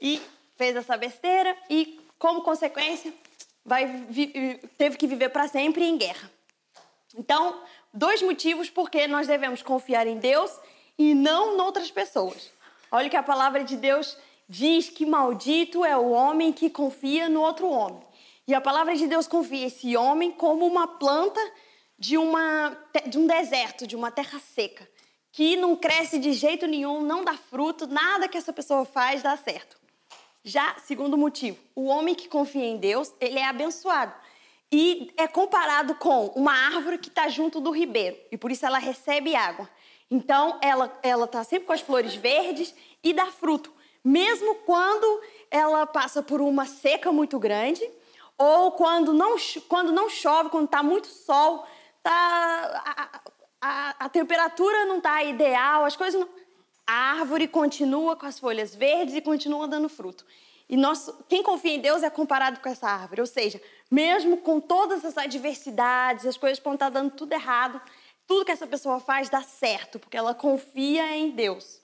E 0.00 0.22
fez 0.56 0.76
essa 0.76 0.96
besteira 0.96 1.56
e, 1.68 2.00
como 2.18 2.42
consequência, 2.42 3.12
vai, 3.64 4.06
teve 4.76 4.96
que 4.96 5.06
viver 5.06 5.30
para 5.30 5.48
sempre 5.48 5.84
em 5.84 5.96
guerra. 5.96 6.30
Então, 7.16 7.60
dois 7.92 8.22
motivos 8.22 8.70
por 8.70 8.90
que 8.90 9.06
nós 9.06 9.26
devemos 9.26 9.62
confiar 9.62 10.06
em 10.06 10.18
Deus 10.18 10.50
e 10.96 11.14
não 11.14 11.56
em 11.56 11.60
outras 11.60 11.90
pessoas. 11.90 12.50
Olha 12.90 13.08
que 13.08 13.16
a 13.16 13.22
palavra 13.22 13.64
de 13.64 13.76
Deus 13.76 14.16
diz 14.48 14.88
que 14.88 15.04
maldito 15.04 15.84
é 15.84 15.96
o 15.96 16.10
homem 16.10 16.52
que 16.52 16.70
confia 16.70 17.28
no 17.28 17.40
outro 17.40 17.68
homem. 17.68 18.02
E 18.46 18.54
a 18.54 18.60
palavra 18.60 18.96
de 18.96 19.06
Deus 19.06 19.26
confia 19.28 19.66
esse 19.66 19.96
homem 19.96 20.32
como 20.32 20.66
uma 20.66 20.86
planta 20.86 21.40
de, 21.98 22.16
uma, 22.16 22.76
de 23.06 23.18
um 23.18 23.26
deserto, 23.26 23.86
de 23.86 23.96
uma 23.96 24.10
terra 24.10 24.38
seca, 24.38 24.88
que 25.32 25.56
não 25.56 25.74
cresce 25.74 26.18
de 26.18 26.32
jeito 26.32 26.66
nenhum, 26.66 27.02
não 27.02 27.24
dá 27.24 27.34
fruto, 27.34 27.86
nada 27.86 28.28
que 28.28 28.38
essa 28.38 28.52
pessoa 28.52 28.84
faz 28.84 29.22
dá 29.22 29.36
certo. 29.36 29.76
Já, 30.44 30.76
segundo 30.84 31.18
motivo, 31.18 31.58
o 31.74 31.86
homem 31.86 32.14
que 32.14 32.28
confia 32.28 32.64
em 32.64 32.76
Deus, 32.76 33.12
ele 33.20 33.38
é 33.38 33.46
abençoado. 33.46 34.14
E 34.70 35.12
é 35.16 35.26
comparado 35.26 35.94
com 35.94 36.26
uma 36.28 36.52
árvore 36.52 36.98
que 36.98 37.08
está 37.08 37.28
junto 37.28 37.60
do 37.60 37.70
ribeiro, 37.70 38.16
e 38.30 38.36
por 38.36 38.52
isso 38.52 38.64
ela 38.64 38.78
recebe 38.78 39.34
água. 39.34 39.68
Então, 40.10 40.58
ela 40.62 41.24
está 41.24 41.44
sempre 41.44 41.66
com 41.66 41.72
as 41.72 41.80
flores 41.80 42.14
verdes 42.14 42.74
e 43.02 43.12
dá 43.12 43.26
fruto, 43.26 43.72
mesmo 44.02 44.54
quando 44.66 45.20
ela 45.50 45.86
passa 45.86 46.22
por 46.22 46.40
uma 46.40 46.64
seca 46.64 47.12
muito 47.12 47.38
grande, 47.38 47.82
ou 48.38 48.72
quando 48.72 49.12
não, 49.12 49.36
quando 49.68 49.92
não 49.92 50.08
chove, 50.08 50.50
quando 50.50 50.66
está 50.66 50.82
muito 50.82 51.08
sol, 51.08 51.66
tá, 52.10 53.20
a, 53.60 53.68
a, 53.68 54.04
a 54.06 54.08
temperatura 54.08 54.86
não 54.86 54.98
está 54.98 55.22
ideal, 55.22 55.84
as 55.84 55.96
coisas 55.96 56.20
não 56.20 56.28
a 56.88 57.20
árvore 57.20 57.46
continua 57.46 58.16
com 58.16 58.24
as 58.24 58.38
folhas 58.38 58.74
verdes 58.74 59.14
e 59.14 59.20
continua 59.20 59.68
dando 59.68 59.90
fruto. 59.90 60.24
E 60.66 60.74
nós, 60.74 61.10
quem 61.28 61.42
confia 61.42 61.74
em 61.74 61.80
Deus 61.80 62.02
é 62.02 62.08
comparado 62.08 62.60
com 62.60 62.68
essa 62.70 62.88
árvore. 62.88 63.20
Ou 63.20 63.26
seja, 63.26 63.60
mesmo 63.90 64.38
com 64.38 64.58
todas 64.58 65.04
as 65.04 65.18
adversidades, 65.18 66.24
as 66.24 66.38
coisas 66.38 66.58
podem 66.58 66.76
estar 66.76 66.88
dando 66.88 67.10
tudo 67.10 67.34
errado, 67.34 67.78
tudo 68.26 68.46
que 68.46 68.52
essa 68.52 68.66
pessoa 68.66 69.00
faz 69.00 69.28
dá 69.28 69.42
certo, 69.42 69.98
porque 69.98 70.16
ela 70.16 70.34
confia 70.34 71.14
em 71.14 71.30
Deus. 71.30 71.78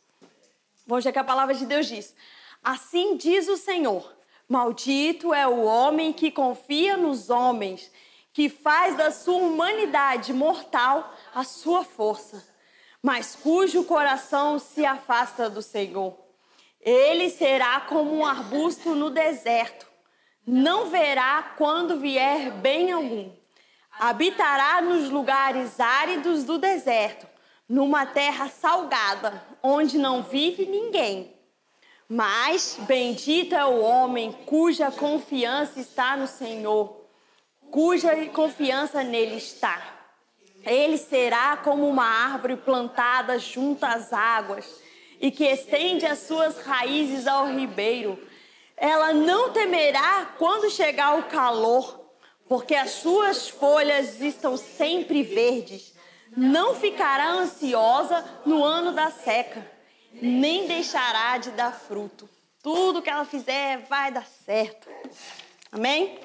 Vamos 0.86 1.04
ver 1.04 1.12
que 1.12 1.18
a 1.18 1.24
palavra 1.24 1.54
de 1.54 1.66
Deus 1.66 1.86
diz: 1.86 2.14
Assim 2.62 3.18
diz 3.18 3.46
o 3.46 3.58
Senhor: 3.58 4.10
Maldito 4.48 5.34
é 5.34 5.46
o 5.46 5.64
homem 5.64 6.14
que 6.14 6.30
confia 6.30 6.96
nos 6.96 7.28
homens, 7.28 7.90
que 8.34 8.50
faz 8.50 8.96
da 8.96 9.10
sua 9.10 9.36
humanidade 9.36 10.34
mortal 10.34 11.14
a 11.34 11.42
sua 11.42 11.84
força, 11.84 12.46
mas 13.02 13.34
cujo 13.34 13.84
coração 13.84 14.58
se 14.58 14.84
afasta 14.84 15.48
do 15.48 15.62
Senhor. 15.62 16.14
Ele 16.78 17.30
será 17.30 17.80
como 17.80 18.14
um 18.14 18.26
arbusto 18.26 18.94
no 18.94 19.08
deserto, 19.08 19.86
não 20.46 20.90
verá 20.90 21.54
quando 21.56 21.98
vier 21.98 22.50
bem 22.50 22.92
algum 22.92 23.30
Habitará 23.98 24.82
nos 24.82 25.08
lugares 25.08 25.78
áridos 25.78 26.42
do 26.42 26.58
deserto, 26.58 27.28
numa 27.68 28.04
terra 28.04 28.48
salgada, 28.48 29.42
onde 29.62 29.98
não 29.98 30.22
vive 30.22 30.66
ninguém. 30.66 31.32
Mas 32.08 32.76
bendito 32.80 33.54
é 33.54 33.64
o 33.64 33.80
homem 33.80 34.32
cuja 34.46 34.90
confiança 34.90 35.78
está 35.78 36.16
no 36.16 36.26
Senhor, 36.26 37.03
cuja 37.74 38.14
confiança 38.26 39.02
nele 39.02 39.34
está. 39.34 39.82
Ele 40.64 40.96
será 40.96 41.56
como 41.56 41.88
uma 41.88 42.04
árvore 42.04 42.56
plantada 42.56 43.36
junto 43.36 43.82
às 43.84 44.12
águas 44.12 44.80
e 45.20 45.28
que 45.28 45.44
estende 45.44 46.06
as 46.06 46.20
suas 46.20 46.60
raízes 46.60 47.26
ao 47.26 47.48
ribeiro. 47.48 48.16
Ela 48.76 49.12
não 49.12 49.50
temerá 49.50 50.34
quando 50.38 50.70
chegar 50.70 51.18
o 51.18 51.24
calor 51.24 52.12
porque 52.48 52.76
as 52.76 52.90
suas 52.90 53.48
folhas 53.48 54.20
estão 54.20 54.56
sempre 54.56 55.24
verdes. 55.24 55.92
Não 56.36 56.76
ficará 56.76 57.32
ansiosa 57.32 58.24
no 58.46 58.62
ano 58.62 58.92
da 58.92 59.10
seca, 59.10 59.68
nem 60.12 60.68
deixará 60.68 61.38
de 61.38 61.50
dar 61.50 61.72
fruto. 61.72 62.30
Tudo 62.62 63.02
que 63.02 63.10
ela 63.10 63.24
fizer 63.24 63.84
vai 63.88 64.12
dar 64.12 64.26
certo. 64.26 64.88
Amém? 65.72 66.23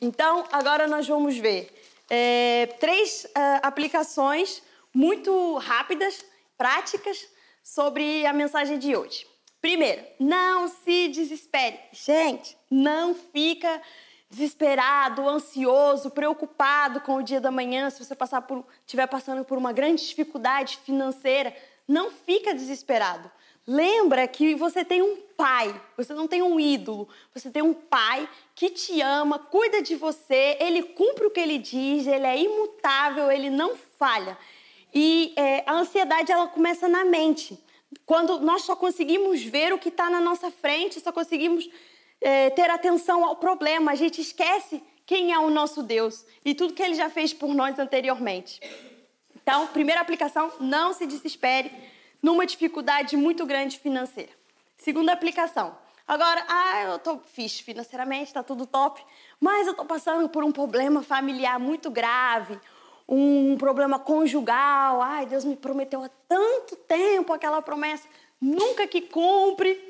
Então, 0.00 0.44
agora 0.50 0.86
nós 0.86 1.06
vamos 1.06 1.36
ver 1.36 1.70
é, 2.08 2.66
três 2.80 3.24
uh, 3.24 3.60
aplicações 3.62 4.62
muito 4.94 5.56
rápidas, 5.58 6.24
práticas, 6.56 7.28
sobre 7.62 8.24
a 8.24 8.32
mensagem 8.32 8.78
de 8.78 8.96
hoje. 8.96 9.26
Primeiro, 9.60 10.02
não 10.18 10.68
se 10.68 11.08
desespere. 11.08 11.78
Gente, 11.92 12.56
não 12.70 13.14
fica 13.14 13.82
desesperado, 14.30 15.28
ansioso, 15.28 16.10
preocupado 16.10 17.00
com 17.00 17.16
o 17.16 17.22
dia 17.22 17.40
da 17.40 17.50
manhã, 17.50 17.90
se 17.90 18.02
você 18.02 18.14
passar 18.14 18.42
por, 18.42 18.64
estiver 18.86 19.06
passando 19.06 19.44
por 19.44 19.58
uma 19.58 19.72
grande 19.72 20.06
dificuldade 20.06 20.78
financeira, 20.84 21.54
não 21.86 22.10
fica 22.10 22.54
desesperado. 22.54 23.30
Lembra 23.70 24.26
que 24.26 24.54
você 24.54 24.82
tem 24.82 25.02
um 25.02 25.18
pai, 25.36 25.78
você 25.94 26.14
não 26.14 26.26
tem 26.26 26.40
um 26.40 26.58
ídolo, 26.58 27.06
você 27.34 27.50
tem 27.50 27.60
um 27.60 27.74
pai 27.74 28.26
que 28.54 28.70
te 28.70 29.02
ama, 29.02 29.38
cuida 29.38 29.82
de 29.82 29.94
você, 29.94 30.56
ele 30.58 30.82
cumpre 30.82 31.26
o 31.26 31.30
que 31.30 31.38
ele 31.38 31.58
diz, 31.58 32.06
ele 32.06 32.24
é 32.24 32.40
imutável, 32.40 33.30
ele 33.30 33.50
não 33.50 33.76
falha. 33.98 34.38
E 34.94 35.34
é, 35.36 35.64
a 35.66 35.74
ansiedade 35.74 36.32
ela 36.32 36.46
começa 36.46 36.88
na 36.88 37.04
mente. 37.04 37.62
Quando 38.06 38.40
nós 38.40 38.62
só 38.62 38.74
conseguimos 38.74 39.42
ver 39.42 39.70
o 39.74 39.78
que 39.78 39.90
está 39.90 40.08
na 40.08 40.18
nossa 40.18 40.50
frente, 40.50 40.98
só 40.98 41.12
conseguimos 41.12 41.68
é, 42.22 42.48
ter 42.48 42.70
atenção 42.70 43.22
ao 43.22 43.36
problema, 43.36 43.90
a 43.90 43.94
gente 43.94 44.18
esquece 44.22 44.82
quem 45.04 45.34
é 45.34 45.38
o 45.38 45.50
nosso 45.50 45.82
Deus 45.82 46.24
e 46.42 46.54
tudo 46.54 46.72
que 46.72 46.82
ele 46.82 46.94
já 46.94 47.10
fez 47.10 47.34
por 47.34 47.54
nós 47.54 47.78
anteriormente. 47.78 48.62
Então, 49.36 49.66
primeira 49.66 50.00
aplicação, 50.00 50.50
não 50.58 50.94
se 50.94 51.06
desespere 51.06 51.70
numa 52.22 52.46
dificuldade 52.46 53.16
muito 53.16 53.46
grande 53.46 53.78
financeira. 53.78 54.32
Segunda 54.76 55.12
aplicação, 55.12 55.76
agora, 56.06 56.44
ah, 56.48 56.82
eu 56.82 56.96
estou 56.96 57.20
fixe 57.32 57.62
financeiramente, 57.62 58.26
está 58.26 58.42
tudo 58.42 58.66
top, 58.66 59.04
mas 59.40 59.66
eu 59.66 59.72
estou 59.72 59.86
passando 59.86 60.28
por 60.28 60.44
um 60.44 60.52
problema 60.52 61.02
familiar 61.02 61.58
muito 61.58 61.90
grave, 61.90 62.58
um 63.08 63.56
problema 63.56 63.98
conjugal. 63.98 65.00
Ai, 65.00 65.26
Deus 65.26 65.44
me 65.44 65.56
prometeu 65.56 66.04
há 66.04 66.10
tanto 66.28 66.76
tempo 66.76 67.32
aquela 67.32 67.62
promessa, 67.62 68.06
nunca 68.40 68.86
que 68.86 69.00
cumpre. 69.00 69.86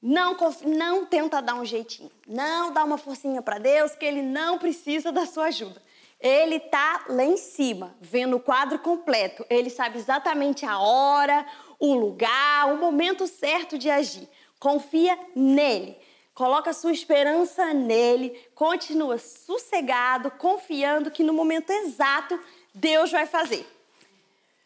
Não, 0.00 0.36
não 0.64 1.06
tenta 1.06 1.40
dar 1.40 1.54
um 1.54 1.64
jeitinho. 1.64 2.10
Não 2.26 2.72
dá 2.72 2.82
uma 2.82 2.98
forcinha 2.98 3.40
para 3.40 3.58
Deus, 3.58 3.94
que 3.94 4.04
Ele 4.04 4.20
não 4.20 4.58
precisa 4.58 5.12
da 5.12 5.24
sua 5.26 5.44
ajuda. 5.44 5.80
Ele 6.22 6.56
está 6.56 7.04
lá 7.08 7.24
em 7.24 7.36
cima, 7.36 7.96
vendo 8.00 8.36
o 8.36 8.40
quadro 8.40 8.78
completo. 8.78 9.44
Ele 9.50 9.68
sabe 9.68 9.98
exatamente 9.98 10.64
a 10.64 10.78
hora, 10.78 11.44
o 11.80 11.94
lugar, 11.94 12.72
o 12.72 12.78
momento 12.78 13.26
certo 13.26 13.76
de 13.76 13.90
agir. 13.90 14.28
Confia 14.60 15.18
nele. 15.34 15.98
Coloca 16.32 16.72
sua 16.72 16.92
esperança 16.92 17.74
nele, 17.74 18.30
continua 18.54 19.18
sossegado, 19.18 20.30
confiando 20.30 21.10
que 21.10 21.24
no 21.24 21.34
momento 21.34 21.70
exato 21.70 22.38
Deus 22.72 23.10
vai 23.10 23.26
fazer. 23.26 23.66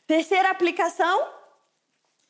Terceira 0.06 0.50
aplicação. 0.50 1.26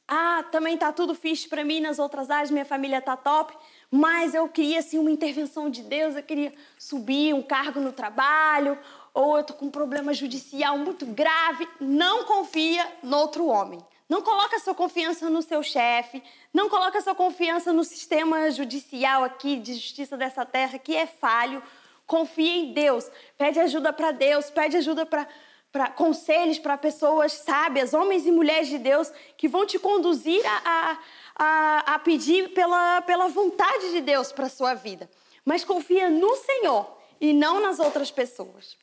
Ah, 0.08 0.44
também 0.52 0.78
tá 0.78 0.92
tudo 0.92 1.16
fixe 1.16 1.48
para 1.48 1.64
mim 1.64 1.80
nas 1.80 1.98
outras 1.98 2.30
áreas, 2.30 2.50
minha 2.50 2.64
família 2.64 3.02
tá 3.02 3.16
top, 3.16 3.52
mas 3.90 4.34
eu 4.34 4.48
queria 4.48 4.78
assim 4.78 5.00
uma 5.00 5.10
intervenção 5.10 5.68
de 5.68 5.82
Deus, 5.82 6.14
eu 6.14 6.22
queria 6.22 6.52
subir 6.78 7.34
um 7.34 7.42
cargo 7.42 7.80
no 7.80 7.92
trabalho, 7.92 8.78
ou 9.16 9.38
eu 9.38 9.44
tô 9.44 9.54
com 9.54 9.64
um 9.64 9.70
problema 9.70 10.12
judicial 10.12 10.76
muito 10.76 11.06
grave. 11.06 11.66
Não 11.80 12.24
confia 12.24 12.86
no 13.02 13.16
outro 13.16 13.46
homem. 13.46 13.82
Não 14.06 14.20
coloca 14.20 14.60
sua 14.60 14.74
confiança 14.74 15.30
no 15.30 15.40
seu 15.42 15.62
chefe, 15.62 16.22
não 16.54 16.68
coloca 16.68 17.00
sua 17.00 17.14
confiança 17.14 17.72
no 17.72 17.82
sistema 17.82 18.48
judicial 18.52 19.24
aqui 19.24 19.56
de 19.56 19.74
justiça 19.74 20.16
dessa 20.16 20.44
terra 20.44 20.78
que 20.78 20.94
é 20.94 21.06
falho. 21.06 21.60
Confia 22.06 22.56
em 22.56 22.72
Deus, 22.72 23.10
pede 23.36 23.58
ajuda 23.58 23.92
para 23.92 24.12
Deus, 24.12 24.50
pede 24.50 24.76
ajuda 24.76 25.06
para 25.06 25.26
para 25.72 25.90
conselhos 25.90 26.58
para 26.58 26.78
pessoas 26.78 27.32
sábias, 27.32 27.92
homens 27.92 28.24
e 28.24 28.30
mulheres 28.30 28.68
de 28.68 28.78
Deus, 28.78 29.12
que 29.36 29.46
vão 29.46 29.66
te 29.66 29.78
conduzir 29.78 30.40
a, 30.46 30.98
a, 31.34 31.94
a 31.94 31.98
pedir 31.98 32.54
pela, 32.54 33.02
pela 33.02 33.28
vontade 33.28 33.90
de 33.90 34.00
Deus 34.00 34.32
para 34.32 34.46
a 34.46 34.48
sua 34.48 34.72
vida. 34.72 35.10
Mas 35.44 35.66
confia 35.66 36.08
no 36.08 36.34
Senhor 36.36 36.96
e 37.20 37.34
não 37.34 37.60
nas 37.60 37.78
outras 37.78 38.10
pessoas. 38.10 38.74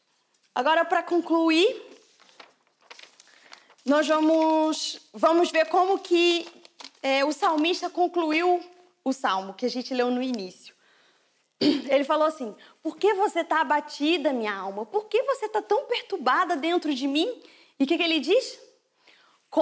Agora, 0.56 0.86
para 0.86 1.02
concluir, 1.02 1.82
nós 3.84 4.08
vamos, 4.08 5.00
vamos 5.12 5.50
ver 5.50 5.68
como 5.68 5.98
que 5.98 6.48
é, 7.02 7.26
o 7.26 7.32
salmista 7.32 7.90
concluiu 7.90 8.64
o 9.04 9.12
salmo 9.12 9.56
que 9.56 9.66
a 9.66 9.70
gente 9.70 9.96
leu 9.96 10.12
no 10.12 10.22
início. 10.22 10.76
Ele 11.60 12.04
falou 12.04 12.28
assim: 12.28 12.56
Por 12.84 12.98
que 12.98 13.16
você 13.16 13.40
está 13.40 13.62
abatida, 13.62 14.32
minha 14.32 14.54
alma? 14.56 14.86
Por 14.86 15.06
que 15.06 15.24
você 15.24 15.48
está 15.48 15.60
tão 15.60 15.86
perturbada 15.86 16.56
dentro 16.56 16.94
de 16.94 17.08
mim? 17.08 17.42
E 17.80 17.84
o 17.84 17.88
que, 17.88 17.98
que 17.98 18.04
ele 18.04 18.20
diz? 18.20 18.60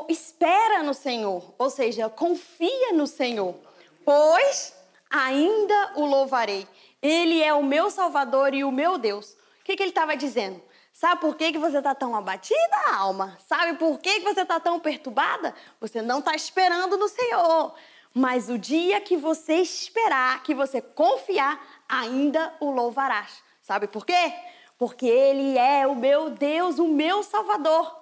Espera 0.09 0.83
no 0.83 0.93
Senhor, 0.93 1.53
ou 1.57 1.69
seja, 1.69 2.09
confia 2.09 2.91
no 2.91 3.07
Senhor, 3.07 3.55
pois 4.03 4.75
ainda 5.09 5.93
o 5.95 6.05
louvarei. 6.05 6.67
Ele 7.01 7.41
é 7.41 7.53
o 7.53 7.63
meu 7.63 7.89
Salvador 7.89 8.53
e 8.53 8.63
o 8.63 8.71
meu 8.71 8.97
Deus. 8.97 9.31
O 9.31 9.63
que, 9.63 9.75
que 9.75 9.83
ele 9.83 9.89
estava 9.91 10.15
dizendo? 10.15 10.61
Sabe 10.93 11.21
por 11.21 11.35
que, 11.35 11.51
que 11.51 11.57
você 11.57 11.77
está 11.77 11.95
tão 11.95 12.15
abatida, 12.15 12.77
alma? 12.93 13.37
Sabe 13.47 13.77
por 13.77 13.99
que, 13.99 14.19
que 14.19 14.33
você 14.33 14.41
está 14.41 14.59
tão 14.59 14.79
perturbada? 14.79 15.55
Você 15.79 16.01
não 16.01 16.19
está 16.19 16.35
esperando 16.35 16.97
no 16.97 17.07
Senhor. 17.07 17.73
Mas 18.13 18.49
o 18.49 18.57
dia 18.57 18.99
que 18.99 19.15
você 19.15 19.55
esperar, 19.55 20.43
que 20.43 20.53
você 20.53 20.81
confiar, 20.81 21.83
ainda 21.87 22.53
o 22.59 22.69
louvarás. 22.69 23.41
Sabe 23.61 23.87
por 23.87 24.05
quê? 24.05 24.33
Porque 24.77 25.05
Ele 25.05 25.57
é 25.57 25.87
o 25.87 25.95
meu 25.95 26.29
Deus, 26.29 26.77
o 26.77 26.87
meu 26.87 27.23
Salvador. 27.23 28.01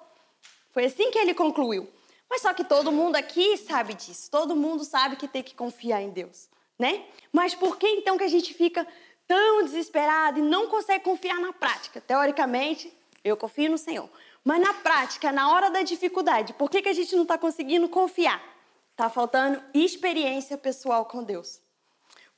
Foi 0.72 0.86
assim 0.86 1.12
que 1.12 1.18
ele 1.18 1.34
concluiu. 1.34 1.90
Mas 2.30 2.42
só 2.42 2.54
que 2.54 2.64
todo 2.64 2.92
mundo 2.92 3.16
aqui 3.16 3.58
sabe 3.58 3.94
disso. 3.94 4.30
Todo 4.30 4.56
mundo 4.56 4.84
sabe 4.84 5.16
que 5.16 5.28
tem 5.28 5.42
que 5.42 5.56
confiar 5.56 6.02
em 6.02 6.10
Deus, 6.10 6.48
né? 6.78 7.06
Mas 7.32 7.56
por 7.56 7.78
que 7.78 7.88
então 7.88 8.18
que 8.18 8.24
a 8.24 8.30
gente 8.30 8.54
fica 8.54 8.88
tão 9.30 9.64
desesperado 9.64 10.40
e 10.40 10.42
não 10.42 10.68
consegue 10.68 11.04
confiar 11.04 11.40
na 11.40 11.54
prática. 11.54 12.02
Teoricamente, 12.02 12.92
eu 13.24 13.38
confio 13.38 13.70
no 13.70 13.78
Senhor. 13.78 14.10
Mas 14.44 14.60
na 14.60 14.74
prática, 14.74 15.32
na 15.32 15.52
hora 15.52 15.70
da 15.70 15.84
dificuldade, 15.84 16.54
por 16.54 16.68
que, 16.68 16.82
que 16.82 16.90
a 16.90 16.94
gente 16.94 17.16
não 17.16 17.22
está 17.22 17.38
conseguindo 17.38 17.88
confiar? 17.88 18.42
Está 18.90 19.08
faltando 19.08 19.62
experiência 19.72 20.58
pessoal 20.58 21.06
com 21.06 21.24
Deus. 21.24 21.62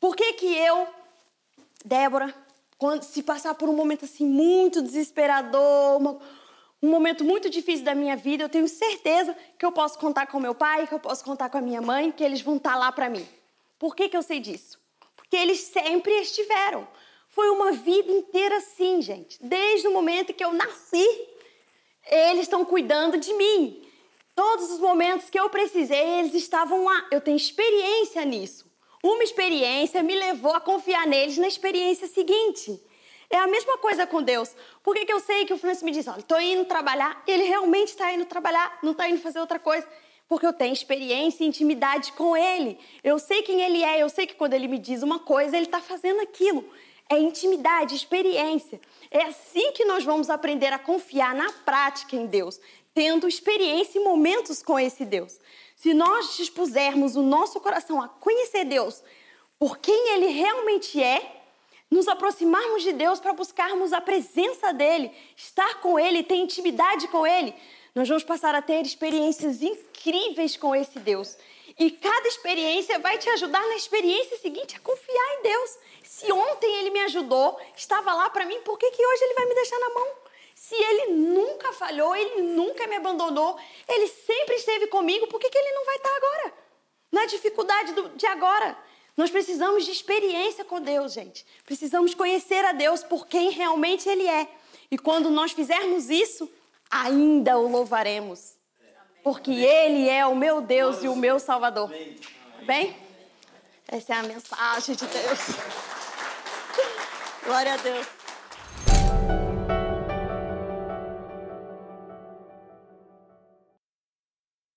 Por 0.01 0.17
que, 0.17 0.33
que 0.33 0.53
eu, 0.53 0.85
Débora, 1.85 2.35
quando, 2.77 3.03
se 3.03 3.23
passar 3.23 3.55
por 3.55 3.69
um 3.69 3.73
momento 3.73 4.03
assim 4.03 4.25
muito 4.25 4.81
desesperador, 4.81 5.97
uma, 5.97 6.19
um 6.83 6.89
momento 6.89 7.23
muito 7.23 7.49
difícil 7.49 7.85
da 7.85 7.95
minha 7.95 8.17
vida, 8.17 8.43
eu 8.43 8.49
tenho 8.49 8.67
certeza 8.67 9.33
que 9.57 9.65
eu 9.65 9.71
posso 9.71 9.97
contar 9.97 10.27
com 10.27 10.41
meu 10.41 10.53
pai, 10.53 10.87
que 10.87 10.93
eu 10.93 10.99
posso 10.99 11.23
contar 11.23 11.49
com 11.49 11.57
a 11.57 11.61
minha 11.61 11.81
mãe, 11.81 12.11
que 12.11 12.23
eles 12.23 12.41
vão 12.41 12.57
estar 12.57 12.73
tá 12.73 12.77
lá 12.77 12.91
para 12.91 13.09
mim. 13.09 13.25
Por 13.79 13.95
que, 13.95 14.09
que 14.09 14.17
eu 14.17 14.21
sei 14.21 14.41
disso? 14.41 14.80
Que 15.31 15.37
eles 15.37 15.61
sempre 15.61 16.11
estiveram. 16.19 16.85
Foi 17.29 17.49
uma 17.51 17.71
vida 17.71 18.11
inteira 18.11 18.57
assim, 18.57 19.01
gente. 19.01 19.37
Desde 19.41 19.87
o 19.87 19.93
momento 19.93 20.33
que 20.33 20.43
eu 20.43 20.51
nasci, 20.51 21.07
eles 22.05 22.41
estão 22.41 22.65
cuidando 22.65 23.17
de 23.17 23.33
mim. 23.35 23.81
Todos 24.35 24.69
os 24.69 24.79
momentos 24.79 25.29
que 25.29 25.39
eu 25.39 25.49
precisei, 25.49 26.19
eles 26.19 26.33
estavam 26.33 26.83
lá. 26.83 27.07
Eu 27.09 27.21
tenho 27.21 27.37
experiência 27.37 28.25
nisso. 28.25 28.69
Uma 29.01 29.23
experiência 29.23 30.03
me 30.03 30.13
levou 30.13 30.53
a 30.53 30.59
confiar 30.59 31.07
neles 31.07 31.37
na 31.37 31.47
experiência 31.47 32.07
seguinte. 32.07 32.77
É 33.29 33.37
a 33.37 33.47
mesma 33.47 33.77
coisa 33.77 34.05
com 34.05 34.21
Deus. 34.21 34.53
Por 34.83 34.93
que, 34.93 35.05
que 35.05 35.13
eu 35.13 35.21
sei 35.21 35.45
que 35.45 35.53
o 35.53 35.57
Francis 35.57 35.81
me 35.81 35.91
diz, 35.91 36.05
olha, 36.09 36.19
estou 36.19 36.41
indo 36.41 36.65
trabalhar, 36.65 37.23
ele 37.25 37.45
realmente 37.45 37.89
está 37.89 38.11
indo 38.11 38.25
trabalhar, 38.25 38.79
não 38.83 38.91
está 38.91 39.07
indo 39.07 39.21
fazer 39.21 39.39
outra 39.39 39.57
coisa? 39.57 39.87
Porque 40.31 40.47
eu 40.47 40.53
tenho 40.53 40.71
experiência 40.71 41.43
e 41.43 41.47
intimidade 41.47 42.13
com 42.13 42.37
ele. 42.37 42.79
Eu 43.03 43.19
sei 43.19 43.41
quem 43.41 43.59
ele 43.59 43.83
é, 43.83 44.01
eu 44.01 44.07
sei 44.07 44.25
que 44.25 44.33
quando 44.33 44.53
ele 44.53 44.65
me 44.65 44.79
diz 44.79 45.03
uma 45.03 45.19
coisa, 45.19 45.57
ele 45.57 45.65
está 45.65 45.81
fazendo 45.81 46.21
aquilo. 46.21 46.63
É 47.09 47.19
intimidade, 47.19 47.95
experiência. 47.95 48.79
É 49.11 49.23
assim 49.23 49.73
que 49.73 49.83
nós 49.83 50.05
vamos 50.05 50.29
aprender 50.29 50.71
a 50.71 50.79
confiar 50.79 51.35
na 51.35 51.51
prática 51.65 52.15
em 52.15 52.27
Deus, 52.27 52.61
tendo 52.93 53.27
experiência 53.27 53.99
e 53.99 54.03
momentos 54.05 54.63
com 54.63 54.79
esse 54.79 55.03
Deus. 55.03 55.37
Se 55.75 55.93
nós 55.93 56.37
dispusermos 56.37 57.17
o 57.17 57.21
nosso 57.21 57.59
coração 57.59 58.01
a 58.01 58.07
conhecer 58.07 58.63
Deus 58.63 59.03
por 59.59 59.79
quem 59.79 60.13
Ele 60.13 60.27
realmente 60.27 61.03
é, 61.03 61.41
nos 61.91 62.07
aproximarmos 62.07 62.83
de 62.83 62.93
Deus 62.93 63.19
para 63.19 63.33
buscarmos 63.33 63.91
a 63.91 63.99
presença 63.99 64.71
dEle, 64.71 65.11
estar 65.35 65.81
com 65.81 65.99
Ele, 65.99 66.23
ter 66.23 66.35
intimidade 66.35 67.09
com 67.09 67.27
Ele, 67.27 67.53
nós 67.93 68.07
vamos 68.07 68.23
passar 68.23 68.55
a 68.55 68.61
ter 68.61 68.81
experiências 68.81 69.61
incríveis 69.61 70.55
com 70.55 70.75
esse 70.75 70.99
Deus. 70.99 71.37
E 71.77 71.91
cada 71.91 72.27
experiência 72.27 72.99
vai 72.99 73.17
te 73.17 73.29
ajudar 73.29 73.61
na 73.61 73.75
experiência 73.75 74.37
seguinte 74.37 74.75
a 74.75 74.79
confiar 74.79 75.39
em 75.39 75.43
Deus. 75.43 75.77
Se 76.03 76.31
ontem 76.31 76.79
ele 76.79 76.89
me 76.89 76.99
ajudou, 77.01 77.59
estava 77.75 78.13
lá 78.13 78.29
para 78.29 78.45
mim, 78.45 78.59
por 78.61 78.77
que, 78.77 78.91
que 78.91 79.05
hoje 79.05 79.23
ele 79.23 79.33
vai 79.33 79.45
me 79.45 79.55
deixar 79.55 79.79
na 79.79 79.89
mão? 79.89 80.07
Se 80.55 80.75
ele 80.75 81.13
nunca 81.13 81.73
falhou, 81.73 82.15
ele 82.15 82.41
nunca 82.41 82.85
me 82.87 82.95
abandonou, 82.95 83.57
ele 83.87 84.07
sempre 84.07 84.55
esteve 84.55 84.87
comigo, 84.87 85.27
por 85.27 85.39
que, 85.39 85.49
que 85.49 85.57
ele 85.57 85.71
não 85.71 85.85
vai 85.85 85.95
estar 85.95 86.15
agora? 86.15 86.53
Na 87.11 87.25
dificuldade 87.25 87.93
do, 87.93 88.09
de 88.09 88.25
agora. 88.27 88.77
Nós 89.17 89.29
precisamos 89.29 89.85
de 89.85 89.91
experiência 89.91 90.63
com 90.63 90.79
Deus, 90.79 91.13
gente. 91.13 91.45
Precisamos 91.65 92.13
conhecer 92.13 92.63
a 92.63 92.71
Deus 92.71 93.03
por 93.03 93.27
quem 93.27 93.49
realmente 93.49 94.07
Ele 94.07 94.27
é. 94.27 94.47
E 94.89 94.97
quando 94.97 95.29
nós 95.29 95.51
fizermos 95.51 96.09
isso, 96.09 96.49
ainda 96.91 97.57
o 97.57 97.67
louvaremos. 97.67 98.55
Porque 99.23 99.51
Ele 99.51 100.09
é 100.09 100.25
o 100.25 100.35
meu 100.35 100.61
Deus 100.61 101.03
e 101.03 101.07
o 101.07 101.15
meu 101.15 101.39
Salvador. 101.39 101.89
Bem? 102.65 102.95
Essa 103.87 104.15
é 104.15 104.17
a 104.17 104.23
mensagem 104.23 104.95
de 104.95 105.05
Deus. 105.05 105.39
Glória 107.43 107.73
a 107.73 107.77
Deus. 107.77 108.20